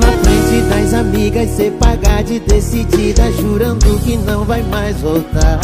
[0.00, 5.58] Na frente das amigas, cê pagar de decidida, jurando que não vai mais voltar.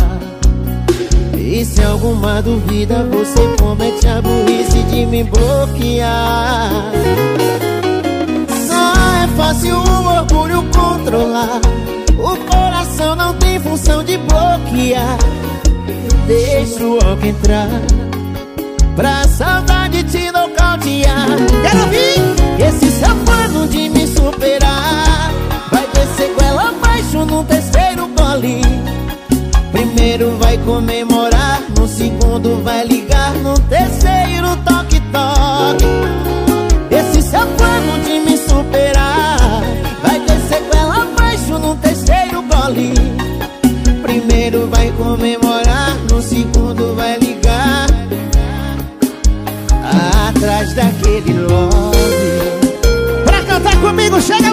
[1.36, 6.70] E se alguma dúvida, você comete a burrice de me bloquear.
[8.66, 11.60] Só é fácil o orgulho controlar.
[12.18, 15.16] O coração não tem função de bloquear.
[16.26, 17.68] Deixa o álcool entrar.
[18.96, 21.28] Pra saudade te nocautear.
[21.62, 25.32] Quero ouvir esse seu de me superar.
[25.70, 28.60] Vai ter sequela abaixo no terceiro gole.
[29.70, 35.84] Primeiro vai comemorar, no segundo vai ligar, no terceiro toque-toque.
[36.90, 37.46] Esse seu
[38.04, 39.62] de me superar
[40.02, 42.94] vai ter sequela abaixo no terceiro gole.
[44.02, 45.87] Primeiro vai comemorar,
[46.18, 47.86] no segundo vai ligar.
[50.28, 51.96] Atrás daquele love.
[53.24, 54.52] Pra cantar comigo, chega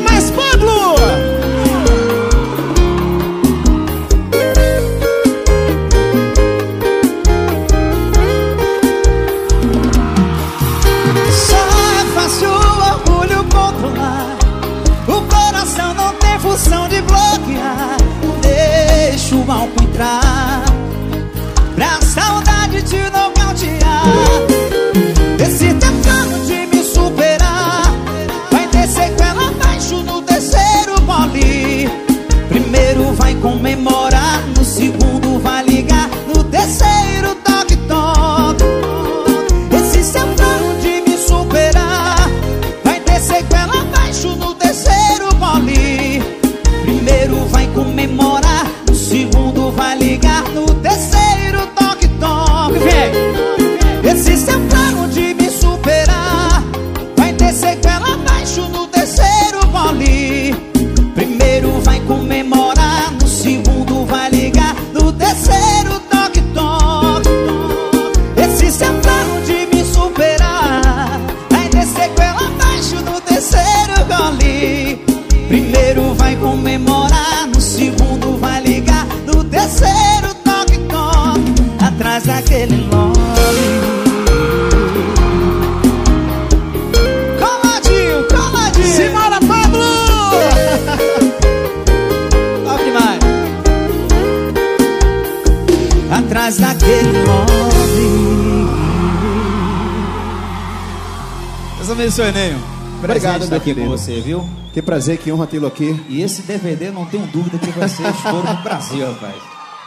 [103.04, 103.90] Obrigado, meu aqui com querido.
[103.90, 104.48] você, viu?
[104.74, 106.04] Que prazer, que honra tê-lo aqui.
[106.10, 109.36] E esse DVD, não tenho dúvida que vai ser estouro no Brasil, rapaz.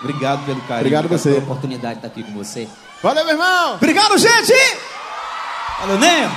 [0.00, 0.80] Obrigado pelo carinho.
[0.80, 1.30] Obrigado você.
[1.30, 2.68] pela oportunidade de estar aqui com você.
[3.02, 3.74] Valeu, meu irmão!
[3.74, 4.54] Obrigado, gente!
[5.80, 6.28] Valeu, Ney!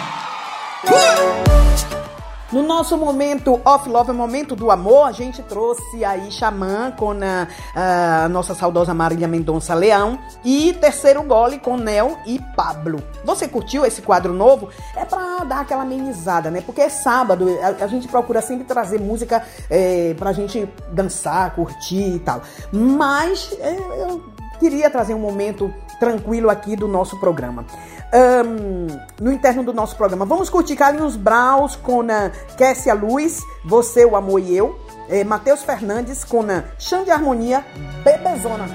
[2.51, 8.25] No nosso momento off love, momento do amor, a gente trouxe aí Xamã com a,
[8.25, 13.01] a nossa saudosa Marília Mendonça Leão e terceiro gole com Nel e Pablo.
[13.23, 14.67] Você curtiu esse quadro novo?
[14.97, 16.59] É pra dar aquela amenizada, né?
[16.59, 22.15] Porque é sábado, a, a gente procura sempre trazer música é, pra gente dançar, curtir
[22.15, 22.41] e tal.
[22.69, 24.21] Mas é, eu
[24.59, 27.65] queria trazer um momento tranquilo aqui do nosso programa.
[28.13, 28.87] Ahn,
[29.19, 30.25] no interno do nosso programa.
[30.25, 34.77] Vamos curtir Carlinhos Braus com a Kessia Luz, Você, o Amor e Eu.
[35.09, 37.65] Eh, Matheus Fernandes com a Xande Harmonia,
[38.03, 38.65] Bebezona.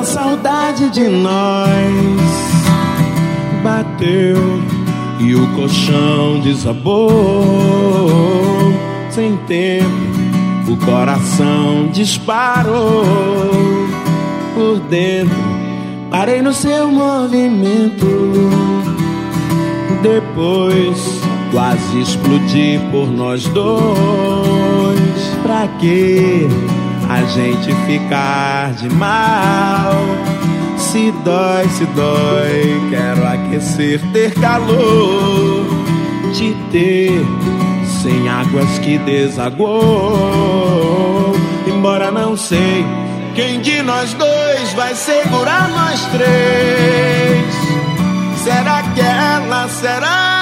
[0.00, 1.68] Uma saudade de nós
[3.62, 4.38] bateu
[5.18, 8.08] e o colchão desabou.
[9.10, 9.90] Sem tempo,
[10.68, 13.04] o coração disparou
[14.54, 15.36] por dentro.
[16.10, 18.06] Parei no seu movimento.
[20.02, 21.20] Depois,
[21.52, 23.76] quase explodi por nós dois.
[25.42, 26.48] Pra quê?
[27.10, 29.92] A gente ficar de mal.
[30.76, 35.66] Se dói, se dói, quero aquecer, ter calor,
[36.32, 37.20] te ter
[38.02, 39.72] sem águas que desagou.
[41.66, 42.86] Embora não sei
[43.34, 47.54] quem de nós dois vai segurar nós três.
[48.44, 50.39] Será que ela, será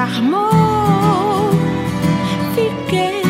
[0.00, 1.50] desarmou.
[2.54, 3.22] Fiquei.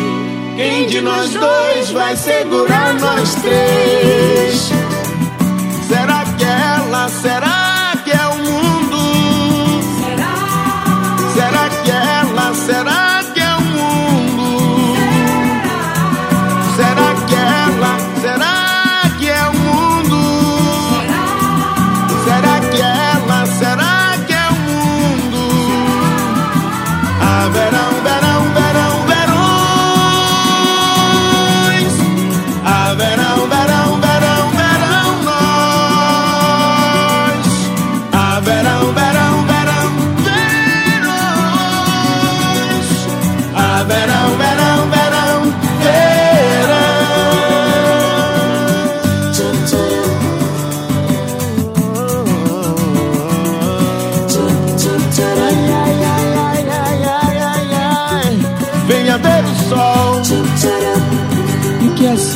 [0.57, 4.71] Quem de nós dois vai segurar nós três?
[5.89, 7.09] Será que ela?
[7.09, 7.60] Será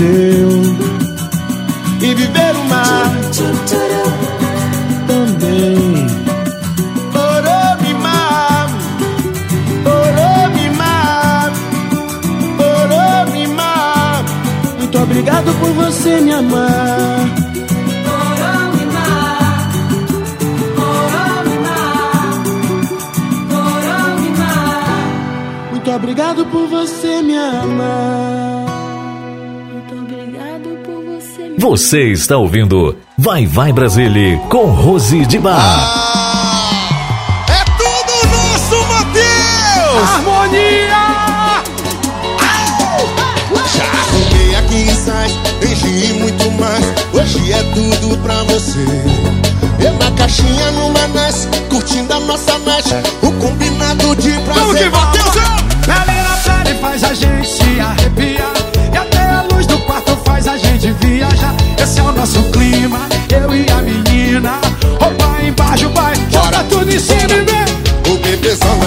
[0.04, 0.50] seu
[2.02, 3.10] e viver o mar
[5.06, 6.06] também.
[7.26, 8.68] Oromimar,
[9.96, 11.52] Oromimar,
[12.58, 14.24] Oromimar.
[14.78, 17.20] Muito obrigado por você me amar.
[18.20, 19.72] Oromimar,
[20.76, 22.42] Oromimar,
[24.04, 24.90] Oromimar.
[25.70, 28.33] Muito obrigado por você me amar.
[31.64, 35.98] Você está ouvindo Vai Vai Brasília com Rose de Bar.
[36.00, 36.03] É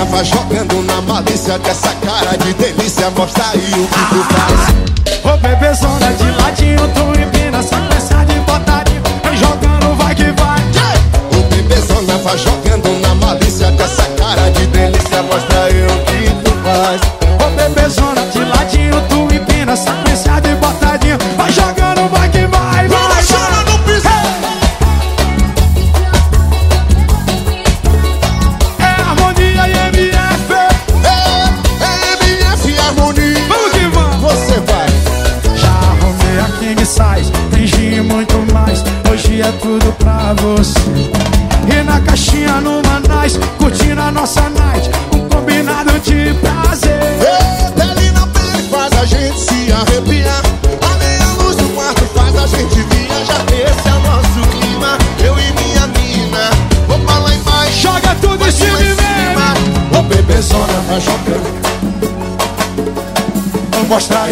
[0.10, 3.10] vai jogando na malícia dessa cara de delícia.
[3.12, 4.97] Mostra aí o que tu faz.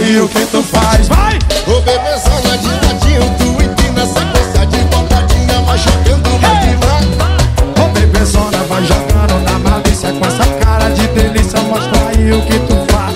[0.05, 1.39] Aí o que tu faz, vai!
[1.65, 5.59] Ô bebezona de ladinho, tu empina sequência de botadinha.
[5.65, 7.83] Vai jogando, vai que vai.
[7.83, 11.59] Ô bebezona vai jogando na malícia com essa cara de delícia.
[11.61, 13.15] Mostra aí o que tu faz.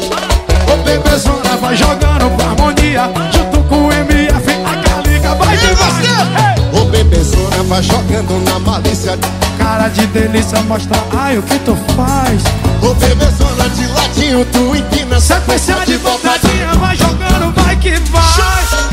[0.74, 3.12] Ô bebezona vai jogando com harmonia.
[3.34, 6.82] Junto com o MF, a Galiga vai que vai.
[6.82, 9.16] Ô bebezona vai jogando na malícia.
[9.60, 12.42] Cara de delícia, mostra aí o que tu faz.
[12.82, 18.89] Ô bebezona de ladinho, tu empina Sequência de botadinha, vai jogando, vai que vai.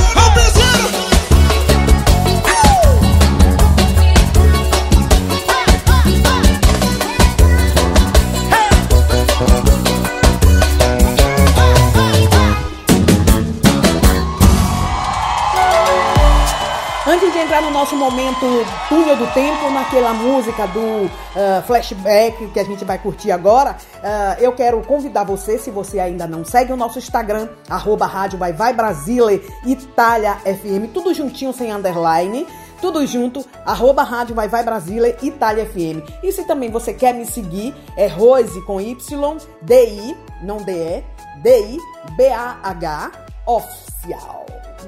[17.87, 18.45] Nosso momento
[18.89, 24.37] túnel do tempo, naquela música do ah, flashback que a gente vai curtir agora, ah,
[24.41, 28.53] eu quero convidar você, se você ainda não segue o nosso Instagram, arroba rádio vai
[28.53, 32.45] vai Brasile, Itália FM, tudo juntinho sem underline.
[32.81, 36.03] tudo junto, arroba Rádio Vai Vai Brasília, Itália FM.
[36.23, 41.03] E se também você quer me seguir, é Rose com Y, D-I, não D-E,
[41.43, 43.13] D-I-B-A-H,
[43.47, 44.46] oficial.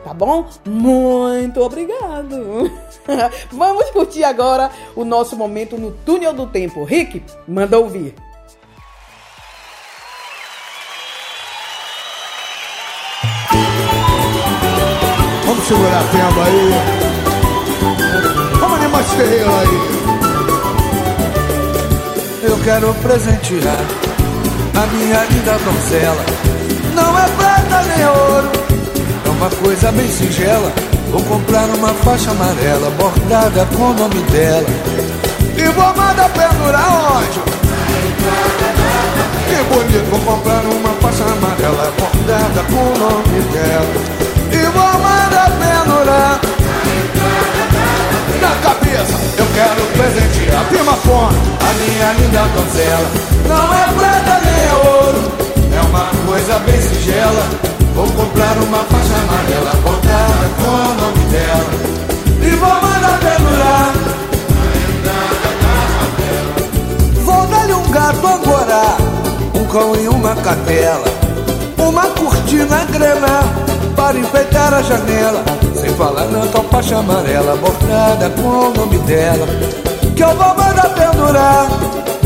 [0.09, 0.49] Tá bom?
[0.65, 2.73] Muito obrigado.
[3.53, 6.83] Vamos curtir agora o nosso momento no túnel do tempo.
[6.83, 8.15] Rick, manda ouvir.
[15.45, 16.71] Vamos segurar a tempo aí.
[18.61, 19.69] Vamos animar esse terreiro aí.
[22.45, 23.77] Eu quero presentear
[24.75, 26.25] a minha linda donzela.
[26.95, 28.51] Não é prata nem ouro,
[29.39, 30.73] uma coisa bem singela.
[31.11, 34.67] Vou comprar uma faixa amarela bordada com o nome dela.
[35.57, 37.41] E vou mandar pendurar onde?
[39.49, 43.95] Que bonito, vou comprar uma faixa amarela bordada com o nome dela.
[44.53, 46.41] E vou mandar pendurar
[48.41, 49.15] na cabeça.
[49.39, 53.09] Eu quero presentear Prima Fone, a minha linda donzela.
[53.47, 55.33] Não é prata nem ouro,
[55.77, 57.78] é uma coisa bem singela.
[57.95, 61.71] Vou comprar uma faixa amarela bordada com o nome dela.
[62.43, 63.93] E vou mandar pendurar.
[67.25, 68.97] Vou dar-lhe um gato agora,
[69.55, 71.07] um cão e uma cadela.
[71.77, 73.43] Uma cortina grana
[73.97, 75.45] para enfeitar a janela.
[75.75, 79.47] Sem falar na faixa amarela bordada com o nome dela.
[80.15, 81.67] Que eu vou mandar pendurar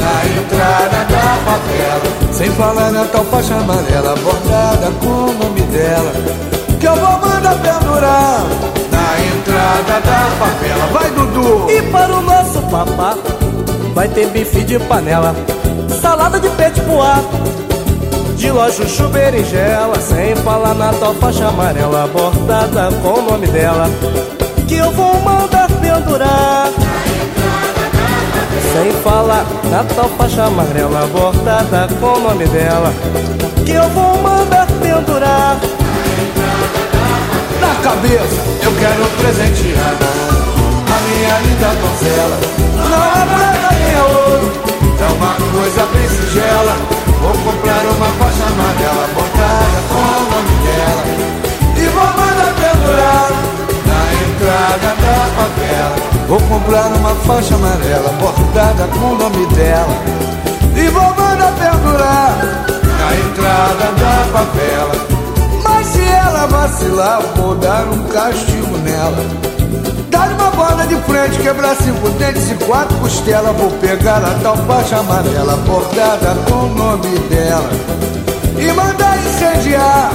[0.02, 2.32] na entrada da favela.
[2.32, 6.12] Sem falar na tal faixa amarela bordada com o nome dela.
[6.80, 8.44] Que eu vou mandar pendurar
[8.90, 10.86] na entrada da favela.
[10.92, 11.70] Vai, Dudu!
[11.70, 13.16] E para o nosso papá
[13.94, 15.34] vai ter bife de panela,
[16.00, 17.20] salada de peixe poá,
[18.36, 19.10] de loja chuchu
[20.00, 23.88] sem falar na tal faixa amarela bordada com o nome dela,
[24.66, 26.70] que eu vou mandar pendurar.
[28.72, 32.92] Sem falar na tal faixa amarela bordada com o nome dela,
[33.64, 35.58] que eu vou mandar pendurar.
[37.60, 39.94] Na cabeça eu quero presentear
[40.86, 42.38] a minha linda donzela.
[42.90, 44.52] Não é prata nem é ouro,
[45.00, 46.74] é uma coisa bem singela.
[47.20, 51.04] Vou comprar uma faixa amarela bordada com o nome dela.
[51.76, 53.30] E vou mandar pendurar
[53.86, 56.21] na entrada da favela.
[56.32, 59.94] Vou comprar uma faixa amarela bordada com o nome dela.
[60.74, 62.38] E vou mandar pendurar
[62.98, 64.94] na entrada da favela.
[65.62, 69.18] Mas se ela vacilar, vou dar um castigo nela.
[70.08, 73.54] Dar uma bola de frente, quebrar cinco dentes e quatro costelas.
[73.54, 77.70] Vou pegar a tal faixa amarela bordada com o nome dela.
[78.58, 80.10] E mandar incendiar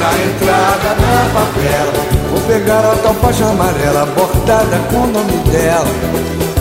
[0.00, 1.91] na entrada da favela.
[2.46, 5.86] Pegar a tal faixa amarela bordada com o nome dela.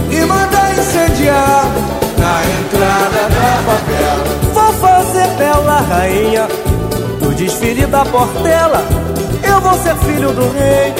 [0.09, 1.65] E mandar incendiar
[2.17, 4.23] na entrada da favela.
[4.53, 6.47] Vou fazer bela rainha
[7.19, 8.83] do desfile da Portela.
[9.43, 10.93] Eu vou ser filho do rei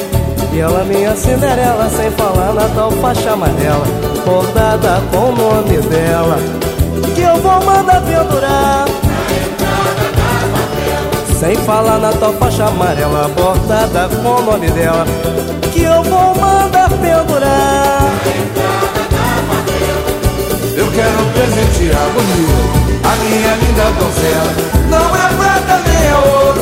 [0.54, 3.86] e ela minha Cinderela, sem falar na tal faixa amarela,
[4.26, 6.38] bordada com o nome dela.
[7.16, 8.86] Que eu vou mandar pendurar.
[11.42, 15.04] Sem falar na tal faixa amarela, bordada com o nome dela.
[15.74, 18.12] Que eu vou mandar pendurar.
[20.78, 24.54] Eu quero presentear bonito a minha linda donzela.
[24.88, 26.62] Não é prata nem é ouro,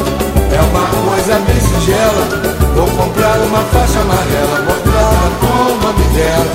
[0.50, 2.24] é uma coisa bem singela.
[2.74, 6.54] Vou comprar uma faixa amarela bordada com o nome dela.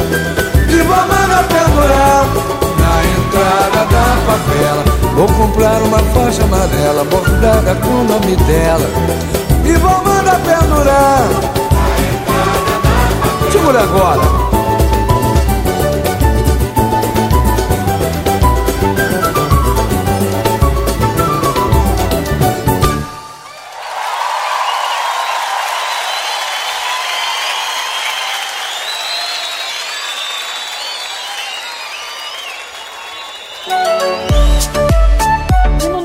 [0.71, 2.64] E vou mandar pendurar
[3.35, 4.85] entrada da favela.
[5.15, 8.89] Vou comprar uma faixa amarela bordada com o nome dela.
[9.65, 11.29] E vou mandar pendurar.
[13.51, 14.44] Segura agora.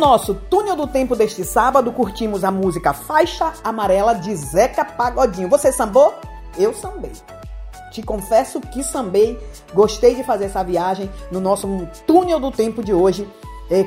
[0.09, 5.47] Nosso túnel do tempo deste sábado, curtimos a música Faixa Amarela de Zeca Pagodinho.
[5.47, 6.15] Você sambou?
[6.57, 7.11] Eu sambei.
[7.91, 9.39] Te confesso que sambei,
[9.71, 11.67] gostei de fazer essa viagem no nosso
[12.07, 13.29] túnel do tempo de hoje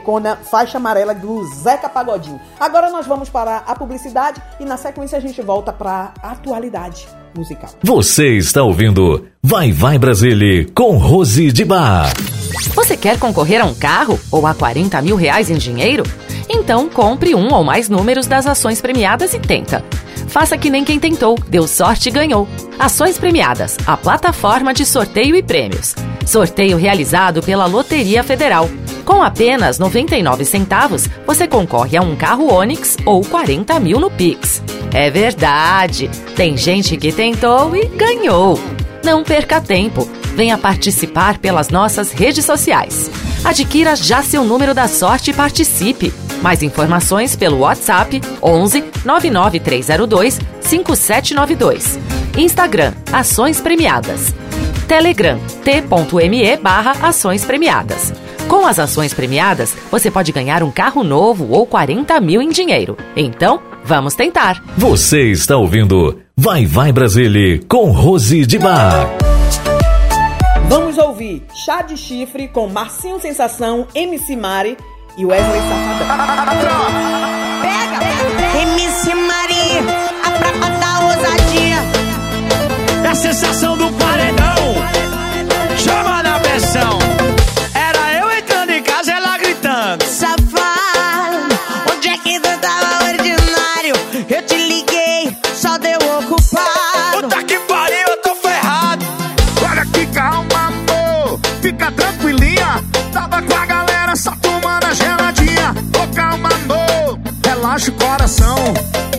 [0.05, 2.41] com a faixa amarela do Zeca Pagodinho.
[2.59, 7.07] Agora nós vamos para a publicidade e na sequência a gente volta para a atualidade
[7.37, 7.71] musical.
[7.83, 12.13] Você está ouvindo Vai Vai Brasília com Rose de Bar.
[12.75, 16.05] Você quer concorrer a um carro ou a 40 mil reais em dinheiro?
[16.49, 19.85] Então compre um ou mais números das ações premiadas e tenta.
[20.29, 22.49] Faça que nem quem tentou, deu sorte e ganhou.
[22.79, 25.95] Ações premiadas, a plataforma de sorteio e prêmios.
[26.27, 28.69] Sorteio realizado pela Loteria Federal.
[29.05, 34.63] Com apenas 99 centavos, você concorre a um carro Onix ou 40 mil no Pix.
[34.93, 36.11] É verdade!
[36.37, 38.59] Tem gente que tentou e ganhou.
[39.05, 40.09] Não perca tempo.
[40.35, 43.11] Venha participar pelas nossas redes sociais.
[43.45, 46.13] Adquira já seu número da sorte e participe.
[46.41, 51.99] Mais informações pelo WhatsApp 11 99302 5792.
[52.37, 54.35] Instagram Ações Premiadas.
[54.87, 58.13] Telegram t.me barra Ações Premiadas.
[58.49, 62.97] Com as ações premiadas, você pode ganhar um carro novo ou 40 mil em dinheiro.
[63.17, 64.63] Então, vamos tentar.
[64.77, 69.09] Você está ouvindo Vai Vai Brasília com Rose de Bar.
[70.69, 74.77] Vamos ouvir Chá de Chifre com Marcinho Sensação, MC Mari
[75.19, 77.13] e Wesley Safadão.
[78.63, 79.83] MC Maria,
[80.25, 81.77] a prova da ousadia.
[83.05, 83.91] É a sensação do
[107.73, 108.55] Coração.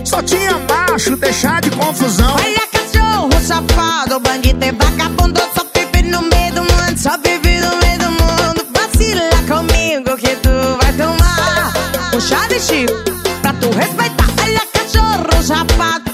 [0.06, 2.36] Só tinha macho, deixar de confusão.
[2.36, 5.41] Olha cachorro safado, bandido e vagabundo.
[5.56, 8.68] Só vive no meio do mundo, só vive no meio do mundo.
[8.72, 11.74] Vacila comigo que tu vai tomar.
[12.22, 12.95] Chá de chifre
[13.41, 14.28] pra tu respeitar.
[14.43, 16.12] Olha cachorro safado,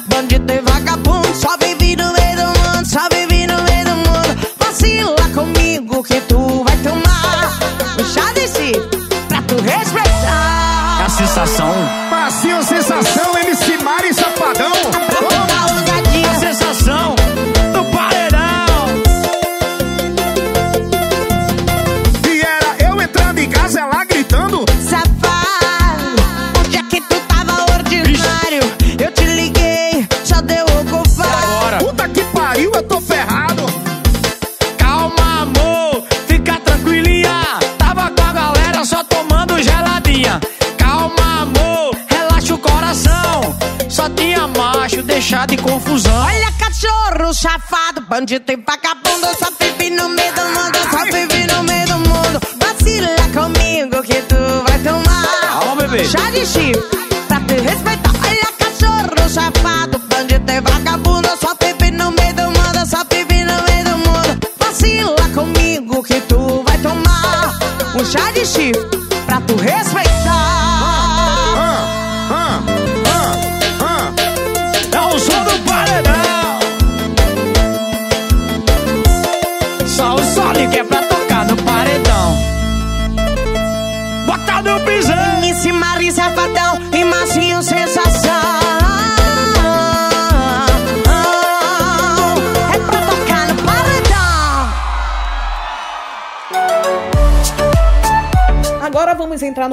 [48.20, 49.09] bandido e vagabundo Só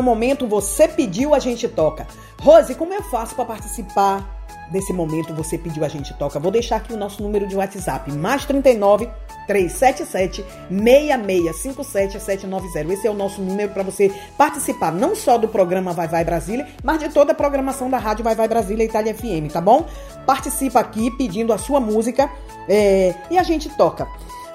[0.06, 2.06] momento Você Pediu, a gente toca.
[2.40, 4.24] Rose, como eu faço para participar
[4.70, 6.38] desse momento Você Pediu, a gente toca?
[6.38, 9.10] Vou deixar aqui o nosso número de WhatsApp, mais 39
[9.48, 12.92] 377 6657 790.
[12.92, 16.68] Esse é o nosso número para você participar não só do programa Vai Vai Brasília,
[16.84, 19.86] mas de toda a programação da Rádio Vai Vai Brasília Itália FM, tá bom?
[20.24, 22.30] Participa aqui pedindo a sua música
[22.68, 24.06] é, e a gente toca.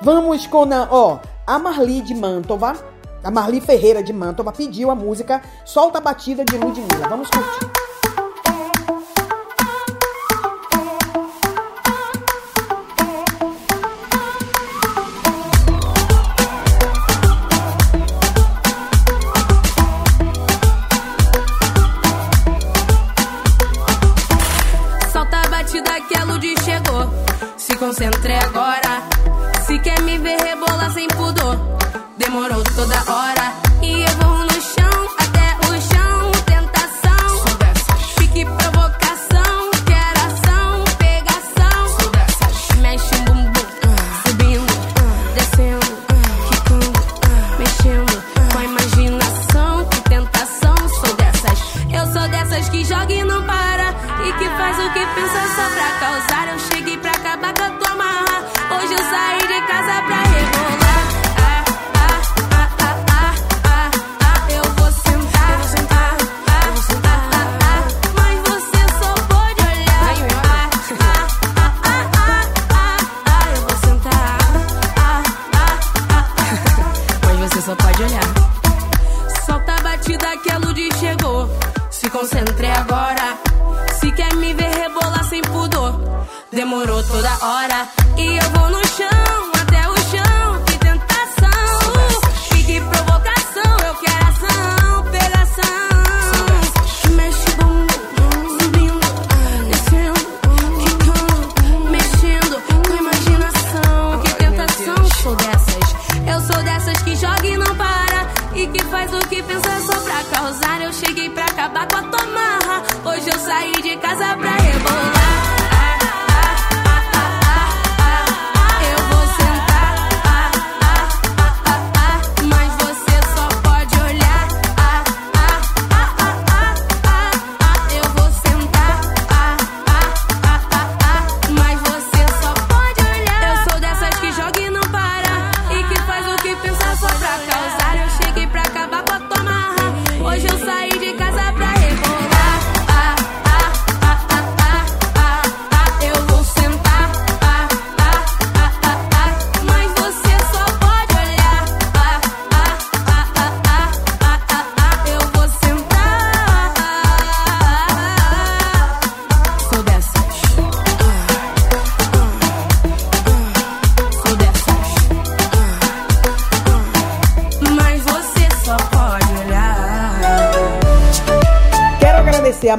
[0.01, 2.90] Vamos com a, ó, a Marli de Mantova.
[3.24, 7.07] A Marli Ferreira de Mantova pediu a música Solta a Batida de Ludmilla.
[7.07, 7.80] Vamos curtir.
[57.41, 57.80] Cheguei pra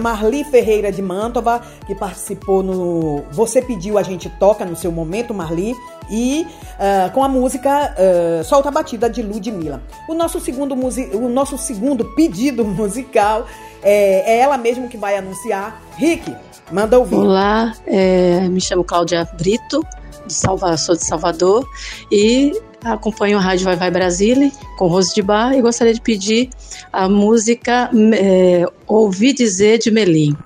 [0.03, 5.33] Marli Ferreira de Mantova, que participou no Você Pediu, a gente toca no seu momento,
[5.33, 5.75] Marli,
[6.11, 6.47] e
[6.79, 9.81] ah, com a música ah, Solta a Batida de Ludmilla.
[10.09, 13.47] O nosso segundo, o nosso segundo pedido musical
[13.83, 15.81] é, é ela mesma que vai anunciar.
[15.97, 16.35] Rick,
[16.71, 17.17] manda ouvir.
[17.17, 19.87] Olá, é, me chamo Cláudia Brito,
[20.27, 21.67] de Salva, sou de Salvador
[22.11, 22.53] e
[22.85, 26.51] acompanho a Rádio Vai Vai Brasília com Rose de Bar e gostaria de pedir
[26.93, 30.37] a música é, Ouvi Dizer de Melim.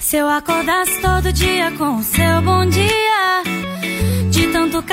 [0.00, 2.02] Se eu acordasse todo dia com o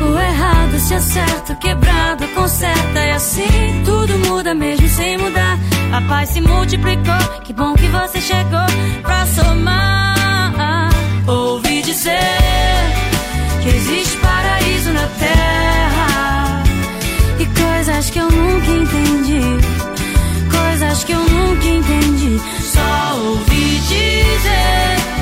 [0.00, 3.00] O errado se acerta, o quebrado conserta.
[3.00, 5.58] E assim tudo muda mesmo sem mudar.
[5.92, 8.66] A paz se multiplicou, que bom que você chegou
[9.02, 10.90] pra somar.
[11.26, 12.20] Ouvi dizer
[13.62, 16.62] que existe paraíso na terra
[17.40, 19.40] e coisas que eu nunca entendi,
[20.50, 22.40] coisas que eu nunca entendi.
[22.62, 25.15] Só ouvi dizer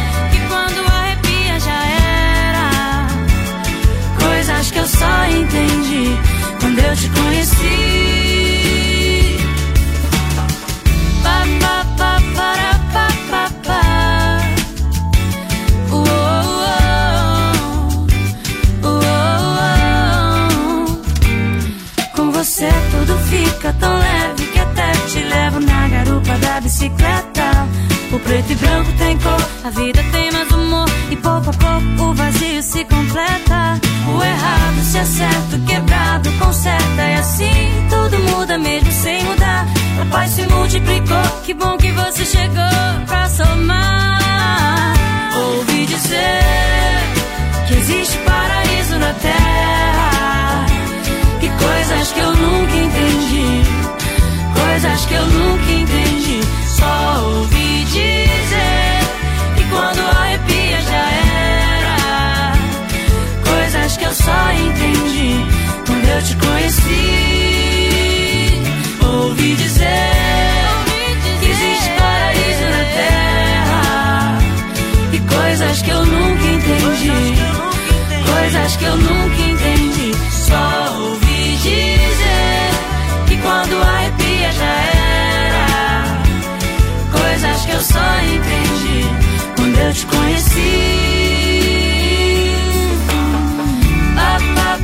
[4.85, 6.15] eu só entendi
[6.61, 7.57] quando eu te conheci.
[11.23, 13.81] Pa, pa, pa, para, pa, pa, pa.
[22.15, 27.67] Com você tudo fica tão leve que até te levo na garupa da bicicleta.
[28.13, 30.87] O preto e branco tem cor, a vida tem mais humor.
[31.11, 33.84] E pouco a pouco o vazio se completa.
[34.07, 37.03] O errado se acerta, o quebrado conserta.
[37.03, 39.67] E assim tudo muda mesmo sem mudar.
[40.01, 44.95] A paz se multiplicou, que bom que você chegou pra somar.
[45.37, 46.43] Ouvi dizer
[47.67, 50.67] que existe paraíso na terra.
[51.41, 53.63] E coisas que eu nunca entendi.
[54.55, 56.41] Coisas que eu nunca entendi.
[56.69, 58.24] Só ouvi dizer
[64.25, 65.45] só entendi
[65.87, 67.05] quando eu te conheci.
[69.03, 70.13] Ouvi dizer
[71.41, 74.39] que existe paraíso na terra.
[75.13, 77.35] E coisas que eu nunca entendi.
[78.33, 80.13] Coisas que eu nunca entendi.
[80.31, 82.71] Só ouvi dizer
[83.27, 84.75] que quando arrepia já
[85.05, 85.67] era.
[87.13, 89.25] Coisas que eu só entendi
[89.95, 91.54] te conheci.
[94.35, 94.84] Pa, pa,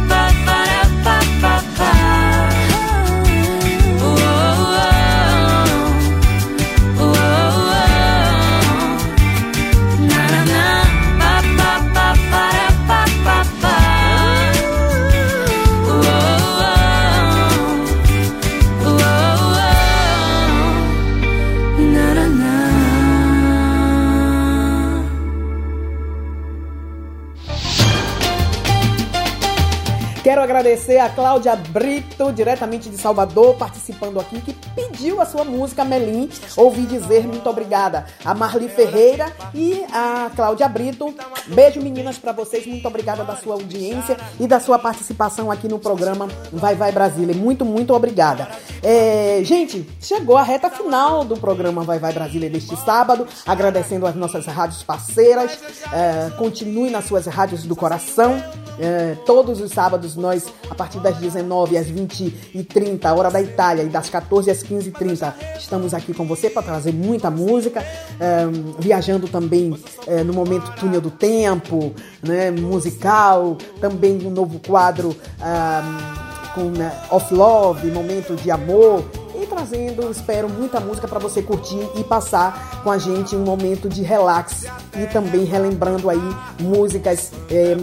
[30.60, 36.28] agradecer a Cláudia Brito, diretamente de Salvador, participando aqui, que pediu a sua música Melim.
[36.54, 38.04] Ouvi dizer muito obrigada.
[38.22, 41.14] A Marli Ferreira e a Cláudia Brito.
[41.46, 42.66] Beijo, meninas, pra vocês.
[42.66, 47.34] Muito obrigada da sua audiência e da sua participação aqui no programa Vai Vai Brasília.
[47.34, 48.46] Muito, muito obrigada.
[48.82, 53.26] É, gente, chegou a reta final do programa Vai Vai Brasília deste sábado.
[53.46, 55.58] Agradecendo as nossas rádios parceiras.
[55.90, 58.42] É, continue nas suas rádios do coração.
[58.78, 63.40] É, todos os sábados, nós, a partir das 19 às 20 e 30, hora da
[63.40, 67.30] Itália, e das 14 às 15 e 30, estamos aqui com você para trazer muita
[67.30, 68.46] música, é,
[68.78, 76.50] viajando também é, no momento Túnel do Tempo, né, musical, também um novo quadro ah,
[76.54, 79.04] com né, Off Love, momento de amor,
[79.42, 83.88] e trazendo, espero, muita música para você curtir e passar com a gente um momento
[83.88, 86.20] de relax e também relembrando aí
[86.60, 87.76] músicas, eh,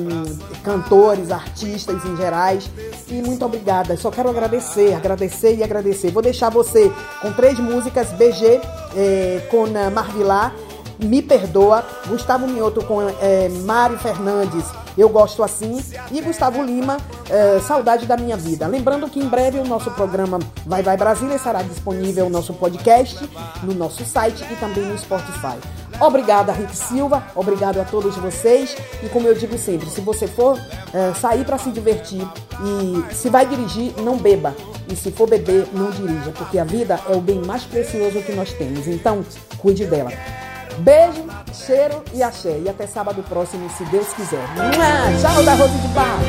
[0.64, 2.70] cantores, artistas em gerais.
[3.10, 3.98] E muito obrigada.
[3.98, 6.12] Só quero agradecer, agradecer e agradecer.
[6.12, 8.62] Vou deixar você com três músicas: BG
[8.96, 10.54] eh, com eh, Marvilá.
[11.00, 14.66] Me Perdoa, Gustavo Mioto com eh, Mário Fernandes,
[14.98, 15.80] Eu Gosto Assim,
[16.12, 16.98] e Gustavo Lima,
[17.30, 18.66] eh, Saudade da Minha Vida.
[18.68, 23.30] Lembrando que em breve o nosso programa Vai Vai Brasília estará disponível no nosso podcast,
[23.62, 25.58] no nosso site e também no Spotify.
[26.00, 28.76] Obrigada, Rick Silva, obrigado a todos vocês.
[29.04, 30.60] E como eu digo sempre, se você for
[30.94, 32.28] eh, sair para se divertir
[32.64, 34.56] e se vai dirigir, não beba.
[34.90, 38.32] E se for beber, não dirija, porque a vida é o bem mais precioso que
[38.32, 38.88] nós temos.
[38.88, 39.24] Então,
[39.58, 40.12] cuide dela.
[40.80, 42.60] Beijo, cheiro e axé.
[42.64, 44.46] E até sábado próximo, se Deus quiser.
[45.22, 46.20] Tchau da Rose de Barra.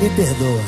[0.00, 0.60] Me perdoa.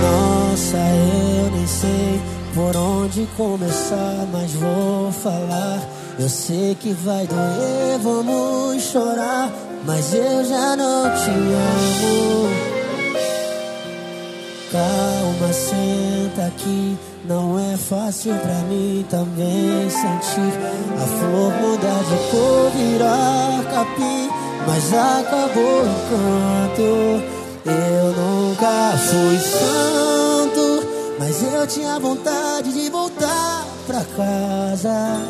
[0.00, 2.20] Nossa, eu nem sei
[2.54, 5.80] por onde começar, mas vou falar.
[6.18, 9.50] Eu sei que vai doer, vamos chorar,
[9.84, 12.48] mas eu já não te amo.
[14.70, 16.98] Calma, senta aqui.
[17.28, 20.50] Não é fácil pra mim também sentir
[20.96, 24.30] a flor mudar de cor, virar capim,
[24.66, 27.22] mas acabou o canto.
[27.66, 30.88] Eu nunca fui santo,
[31.18, 35.20] mas eu tinha vontade de voltar pra casa.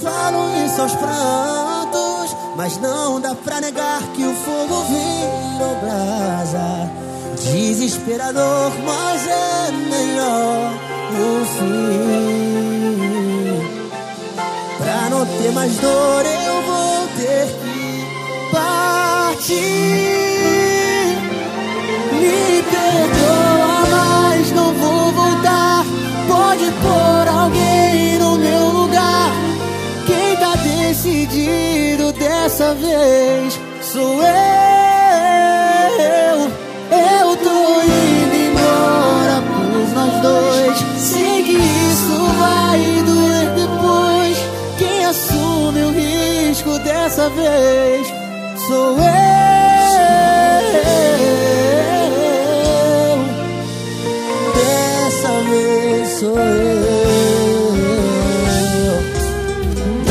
[0.00, 6.90] Falo isso aos prantos, mas não dá pra negar que o fogo virou brasa.
[7.42, 12.86] Desesperador, mas é melhor o fim.
[14.78, 18.04] Pra não ter mais dor, eu vou ter que
[18.52, 19.56] partir.
[22.12, 25.84] Me perdoa, mas não vou voltar.
[26.28, 29.30] Pode pôr alguém no meu lugar.
[30.06, 34.55] Quem tá decidido dessa vez sou eu.
[47.16, 48.06] Dessa vez
[48.68, 49.06] sou eu.
[54.54, 56.92] Dessa vez sou eu.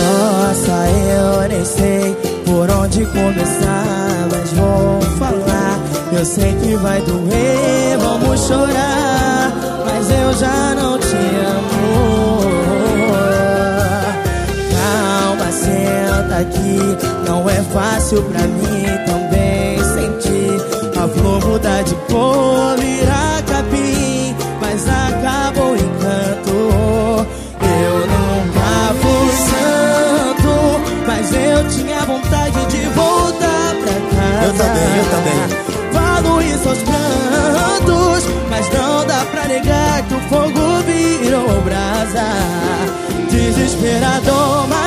[0.02, 5.80] Nossa, eu nem sei por onde começar, mas vou falar.
[6.12, 9.54] Eu sei que vai doer, vamos chorar,
[9.86, 11.05] mas eu já não
[16.36, 16.80] senta aqui,
[17.28, 20.62] não é fácil pra mim também sentir
[20.98, 27.28] a flor mudar de cor, virar capim, mas acabou o encanto.
[27.62, 30.54] Eu nunca fui santo,
[31.08, 34.46] mas eu tinha vontade de voltar pra casa.
[34.46, 35.42] Eu também, eu também.
[35.94, 42.26] Falo isso aos prantos, mas não dá pra negar que o fogo virou brasa.
[43.30, 44.85] Desesperador, mas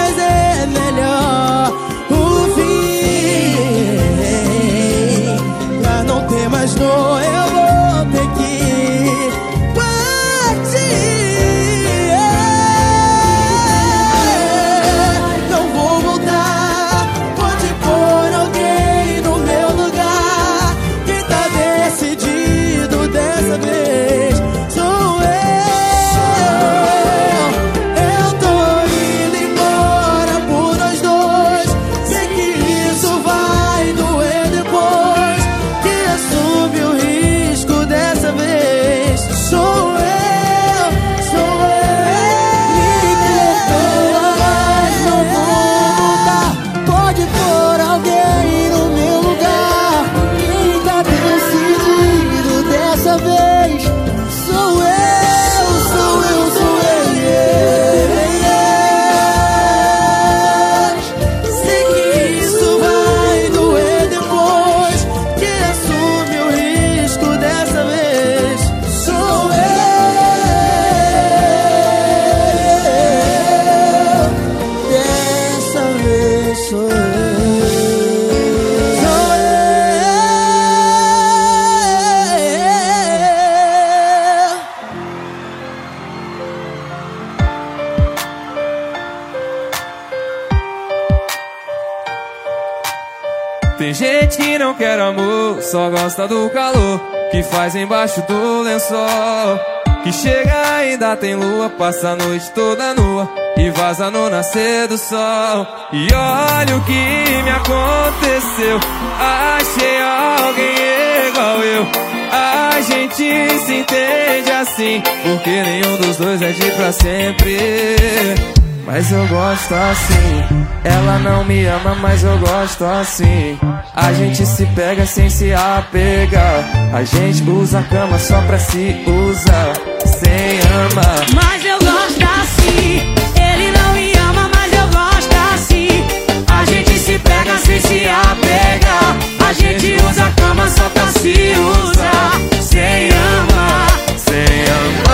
[95.70, 96.98] só gosta do calor
[97.30, 99.60] que faz embaixo do lençol.
[100.02, 104.96] Que chega ainda tem lua, passa a noite toda nua e vaza no nascer do
[104.96, 105.66] sol.
[105.92, 108.80] E olha o que me aconteceu,
[109.20, 111.86] achei alguém igual eu.
[112.32, 118.57] A gente se entende assim, porque nenhum dos dois é de pra sempre.
[118.90, 120.64] Mas eu gosto assim.
[120.82, 123.58] Ela não me ama, mas eu gosto assim.
[123.94, 126.64] A gente se pega sem se apegar.
[126.94, 129.74] A gente usa a cama só pra se usar,
[130.06, 131.26] sem amar.
[131.34, 133.14] Mas eu gosto assim.
[133.36, 136.06] Ele não me ama, mas eu gosto assim.
[136.50, 139.18] A gente se pega sem se apegar.
[139.46, 142.62] A gente usa a cama só pra se usar.
[142.62, 143.90] Sem amar.
[144.16, 145.07] Sem amar.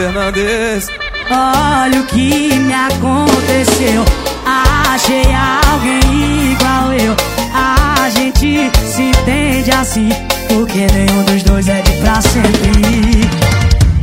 [0.00, 0.88] Fernandes.
[1.30, 4.02] Olha o que me aconteceu.
[4.46, 5.26] Achei
[5.70, 7.14] alguém igual eu.
[7.52, 10.08] A gente se entende assim.
[10.48, 13.28] Porque nenhum dos dois é de pra sempre.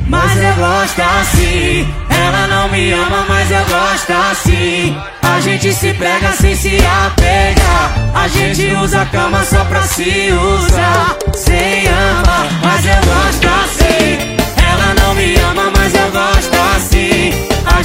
[0.08, 1.92] Mas eu gosto assim.
[2.12, 4.96] Ela não me ama, mas eu gosto assim.
[5.24, 7.92] A gente se pega sem se apegar.
[8.14, 11.18] A gente usa a cama só pra se usar.
[11.34, 14.47] Sem amar, mas eu gosto assim.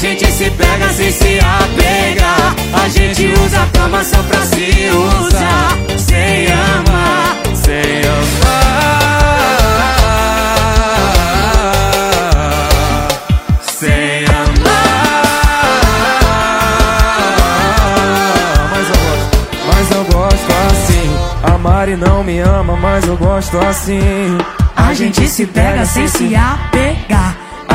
[0.02, 2.56] Gente se pega sem se apegar.
[2.72, 5.78] A gente usa a cama só pra se usar.
[5.96, 8.42] Sem amar, sem amar.
[13.62, 14.24] sem
[18.72, 19.38] Mas eu gosto,
[19.68, 21.16] mas eu gosto assim.
[21.44, 24.36] A Mari não me ama, mas eu gosto assim.
[24.74, 26.71] A gente se pega sem se apegar.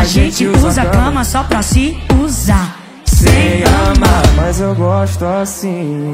[0.08, 2.78] A gente usa a cama só pra se usar.
[3.04, 6.08] sem amar, mas eu gosto assim.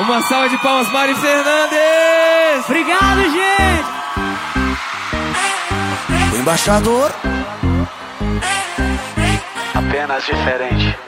[0.00, 2.64] Uma salva de palmas, Mari Fernandes!
[2.64, 3.84] Obrigado, gente!
[6.32, 7.12] O embaixador.
[9.74, 10.98] Apenas diferente.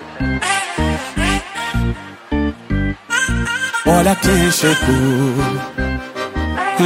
[3.87, 5.71] Olha quem chegou.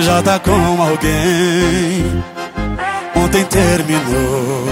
[0.01, 2.34] Já tá com alguém.
[3.35, 4.65] Ontem terminou.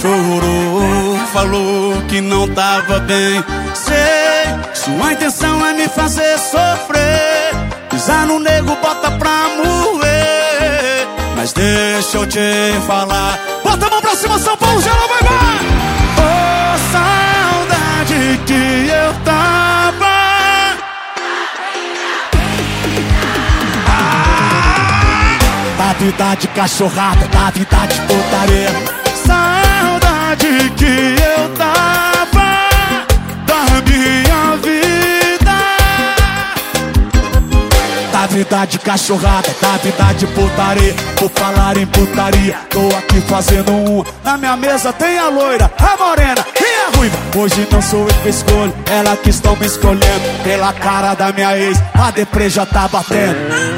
[0.00, 3.44] Chorou, falou que não tava bem.
[3.74, 7.52] Sei, sua intenção é me fazer sofrer.
[7.90, 11.06] Pisar no nego, bota pra moer.
[11.36, 12.40] Mas deixa eu te
[12.86, 13.38] falar.
[13.62, 15.58] Bota a mão pra cima, São Paulo, geral vai vai!
[16.22, 19.91] Ô, saudade que eu tava.
[26.02, 28.68] Vida de cachorrada, da vida de putaria.
[29.24, 32.66] Saudade que eu tava
[33.46, 35.52] Da minha vida.
[38.12, 40.94] Da vida de cachorrada, da vida de putaria.
[41.16, 44.04] Por falar em putaria, tô aqui fazendo um.
[44.24, 47.18] Na minha mesa tem a loira, a morena e a ruiva.
[47.36, 50.42] Hoje não sou eu que escolho, ela que estão me escolhendo.
[50.42, 53.71] Pela cara da minha ex, a deprê já tá batendo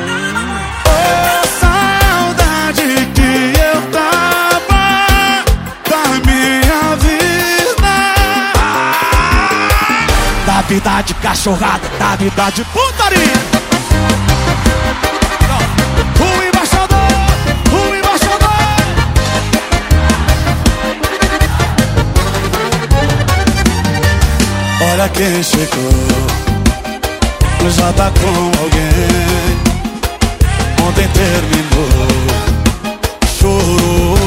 [10.75, 13.39] vida de cachorrada, da vida de putaria.
[16.19, 16.99] O embaixador,
[17.71, 18.49] o embaixador.
[24.91, 25.93] Olha quem chegou,
[27.71, 29.55] já tá com alguém
[30.89, 32.25] ontem terminou.
[33.39, 34.24] Chorou,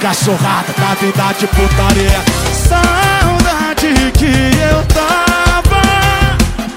[0.00, 2.22] cachorrada, da vida de putaria.
[2.68, 5.82] Saudade que eu tava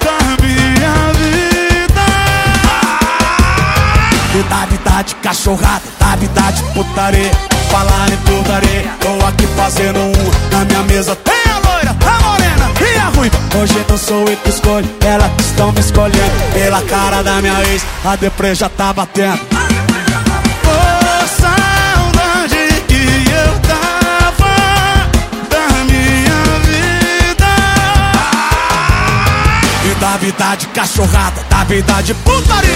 [0.04, 2.02] da minha vida.
[4.48, 7.30] Da vida de cachorrada, da vida de putaria.
[7.70, 10.12] Falar em putaria, tô aqui fazendo um
[10.50, 11.16] Na minha mesa.
[11.16, 13.38] Tem a loira, a morena e a ruiva.
[13.60, 16.52] Hoje não sou eu que escolho, elas estão me escolhendo.
[16.52, 19.51] Pela cara da minha ex, a deprê já tá batendo
[30.22, 32.70] vida de cachorrada, da vida de putaria.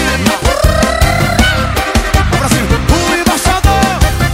[2.91, 3.71] O embaixador,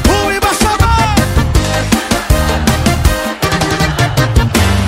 [0.09, 1.15] o embaixador.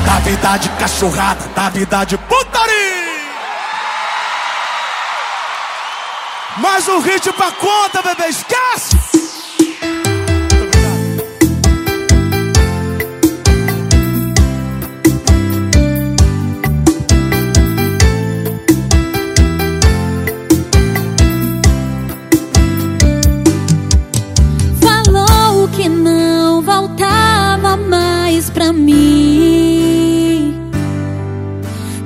[0.08, 3.06] Da vida de cachorrada, da vida de putaria.
[6.58, 8.98] Mais um hit pra conta, bebê, esquece!
[28.74, 30.54] Mim.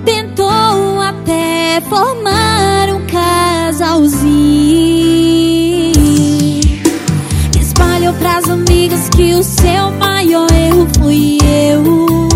[0.06, 4.30] Tentou até formar um casalzinho.
[7.60, 12.30] Espalhou pras amigas que o seu maior erro fui eu.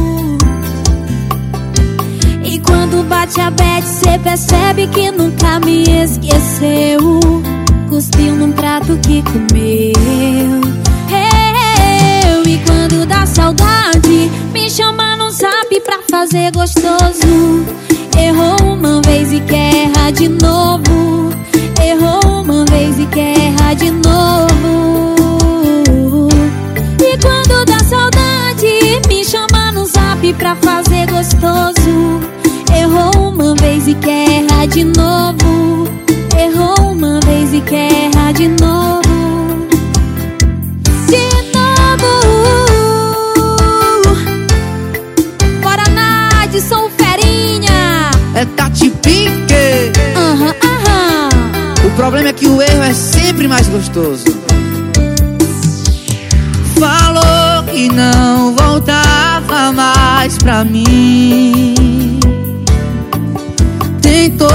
[2.44, 7.20] E quando bate a bad, cê percebe que nunca me esqueceu.
[7.90, 10.62] Cuspiu num prato que comeu.
[11.14, 14.03] Eu, e quando dá saudade,
[14.64, 17.66] me chama no zap pra fazer gostoso.
[18.18, 21.34] Errou uma vez e quer errar de novo.
[21.86, 24.86] Errou uma vez e quer errar de novo.
[27.02, 32.22] E quando dá saudade, me chama no zap pra fazer gostoso.
[32.74, 35.90] Errou uma vez e quer errar de novo.
[36.40, 39.43] Errou uma vez e quer errar de novo.
[52.04, 54.26] Problema é que o erro é sempre mais gostoso.
[56.78, 62.20] Falou que não voltava mais pra mim.
[64.02, 64.50] Tentou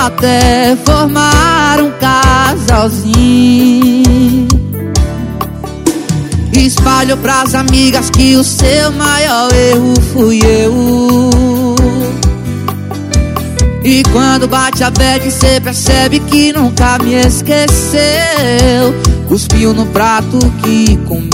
[0.00, 4.48] até formar um casalzinho.
[6.54, 10.72] Espalhou pras amigas que o seu maior erro fui eu.
[13.84, 18.94] E quando bate a bad, cê percebe que nunca me esqueceu.
[19.28, 21.28] Cuspiu no prato que comeu.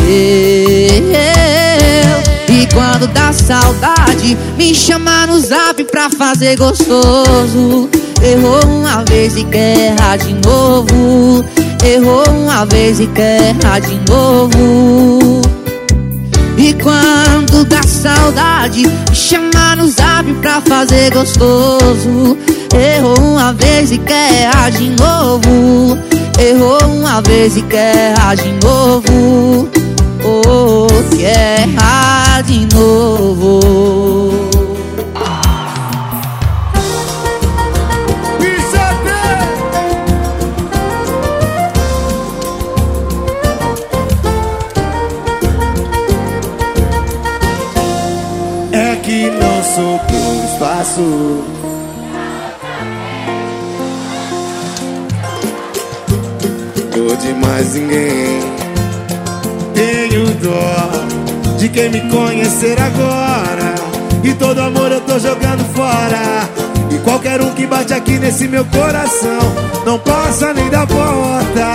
[2.49, 7.89] E quando dá saudade, me chama no zap pra fazer gostoso.
[8.21, 11.45] Errou uma vez e quer de novo.
[11.85, 15.50] Errou uma vez e quer de novo.
[16.57, 22.37] E quando dá saudade, chama no zap pra fazer gostoso.
[22.75, 25.99] Errou uma vez e quer de novo.
[26.39, 29.69] Errou uma vez e quer de novo.
[30.23, 30.87] Oh,
[31.17, 31.67] quer
[32.45, 33.80] de novo.
[50.91, 51.45] Espaço.
[56.95, 58.41] Dou de mais ninguém.
[59.75, 63.75] Tenho dó de quem me conhecer agora.
[64.25, 66.49] E todo amor eu tô jogando fora.
[66.91, 69.39] E qualquer um que bate aqui nesse meu coração
[69.87, 71.67] não passa nem da porta.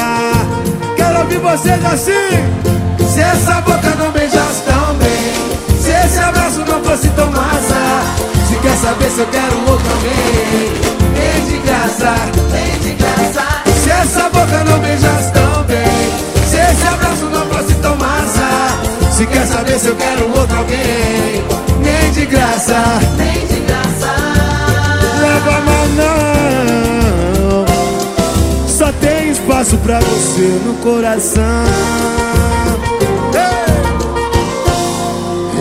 [0.95, 2.65] Quero ouvir vocês assim.
[3.13, 8.24] Se essa boca não beijasse tão bem, se esse abraço não fosse tão massa,
[8.65, 10.73] quer saber se eu quero outro alguém,
[11.13, 12.15] vem de graça,
[12.51, 13.43] vem de graça.
[13.83, 15.85] Se essa boca não beijasse tão bem,
[16.49, 18.49] se esse abraço não fosse tão massa,
[19.15, 21.43] se quer saber se eu quero outro alguém,
[21.79, 22.81] nem de graça,
[23.17, 24.15] nem de graça.
[25.21, 27.65] Leva mais não,
[28.67, 31.43] só tem espaço pra você no coração.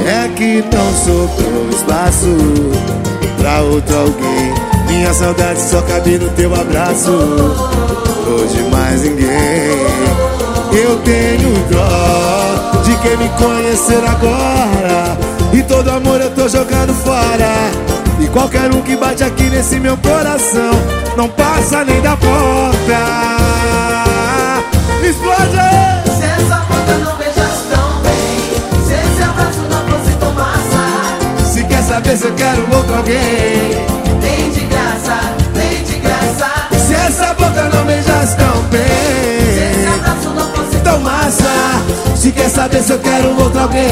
[0.05, 2.37] É que não sobrou espaço
[3.39, 4.55] pra outro alguém.
[4.87, 7.11] Minha saudade só cabe no teu abraço.
[7.11, 10.15] Hoje mais ninguém.
[10.73, 15.17] Eu tenho dó de quem me conhecer agora.
[15.53, 17.71] E todo amor eu tô jogando fora.
[18.21, 20.71] E qualquer um que bate aqui nesse meu coração
[21.17, 22.99] não passa nem da porta.
[25.03, 25.94] Explode!
[31.95, 33.87] Saber se eu quero outro alguém.
[34.21, 35.17] vem de graça,
[35.55, 36.51] vem de graça.
[36.77, 38.79] Se essa boca não beijasse tão Se
[39.63, 41.45] esse bem, abraço não fosse tão massa.
[42.17, 43.85] Se quer saber se eu quero outro alguém.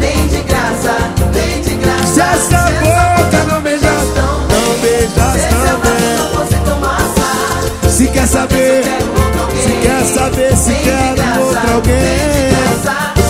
[0.00, 0.96] vem de graça,
[1.32, 2.06] vem de graça.
[2.12, 5.46] Se essa boca não beijasse, não beijasse
[8.08, 8.84] quer saber,
[9.62, 12.50] se quer saber se quero outro alguém.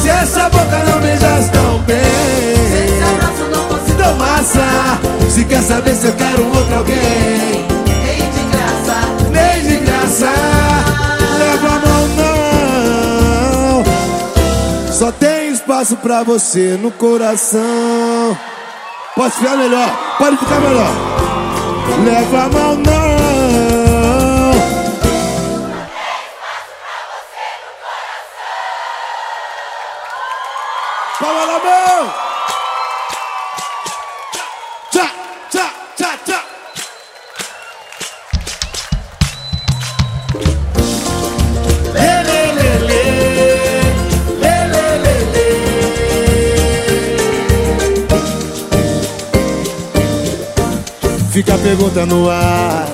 [0.02, 1.55] Se essa boca não beijasse
[5.56, 7.64] quer saber se eu quero outro alguém.
[8.04, 8.96] Nem de graça,
[9.30, 10.30] nem de graça.
[11.38, 13.84] Leva a mão, não.
[14.92, 18.36] Só tem espaço pra você no coração.
[19.14, 20.92] Pode ficar melhor, pode ficar melhor.
[22.04, 23.05] Leva a mão, não.
[51.46, 52.88] Fica a pergunta no ar.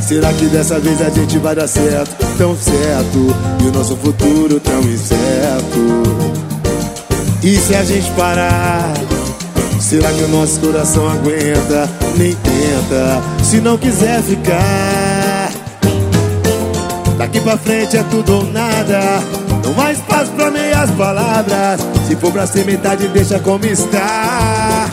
[0.00, 2.16] Será que dessa vez a gente vai dar certo?
[2.38, 3.36] Tão certo.
[3.62, 6.02] E o nosso futuro tão incerto.
[7.42, 8.94] E se a gente parar?
[9.78, 11.86] Será que o nosso coração aguenta?
[12.16, 15.50] Nem tenta, se não quiser ficar.
[17.18, 19.22] Daqui pra frente é tudo ou nada.
[19.62, 21.78] Não há espaço pra meias palavras.
[22.08, 24.88] Se for pra ser metade, deixa como está.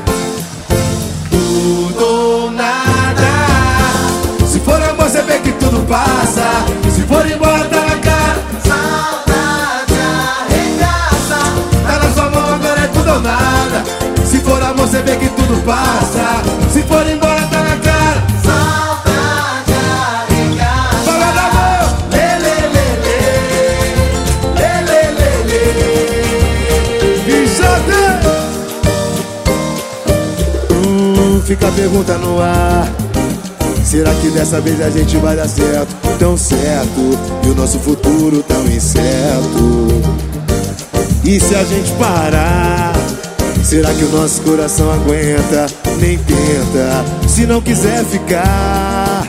[14.87, 16.43] Você vê que tudo passa.
[16.69, 18.21] Se for embora, tá na cara.
[18.43, 20.97] Saudade arregaça.
[21.05, 21.83] Fala da mão.
[22.11, 23.23] Lê, lê, lê, lê.
[30.85, 32.91] Hum, fica a pergunta no ar.
[33.85, 35.95] Será que dessa vez a gente vai dar certo?
[36.19, 39.87] Tão certo, e o nosso futuro tão incerto.
[41.23, 42.92] E se a gente parar?
[43.73, 45.65] Será que o nosso coração aguenta?
[45.99, 49.27] Nem tenta, se não quiser ficar.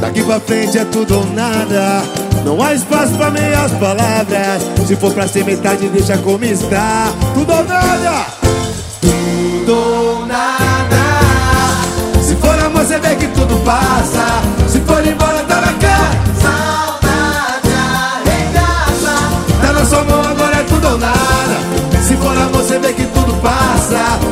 [0.00, 2.02] Daqui pra frente é tudo ou nada.
[2.46, 4.62] Não há espaço pra meias palavras.
[4.86, 7.12] Se for pra ser metade, deixa como está.
[7.34, 8.26] Tudo ou nada!
[9.02, 10.96] Tudo ou nada.
[12.22, 14.40] Se for amor, você vê que tudo passa.
[14.66, 15.41] Se for embora,
[23.92, 24.31] casa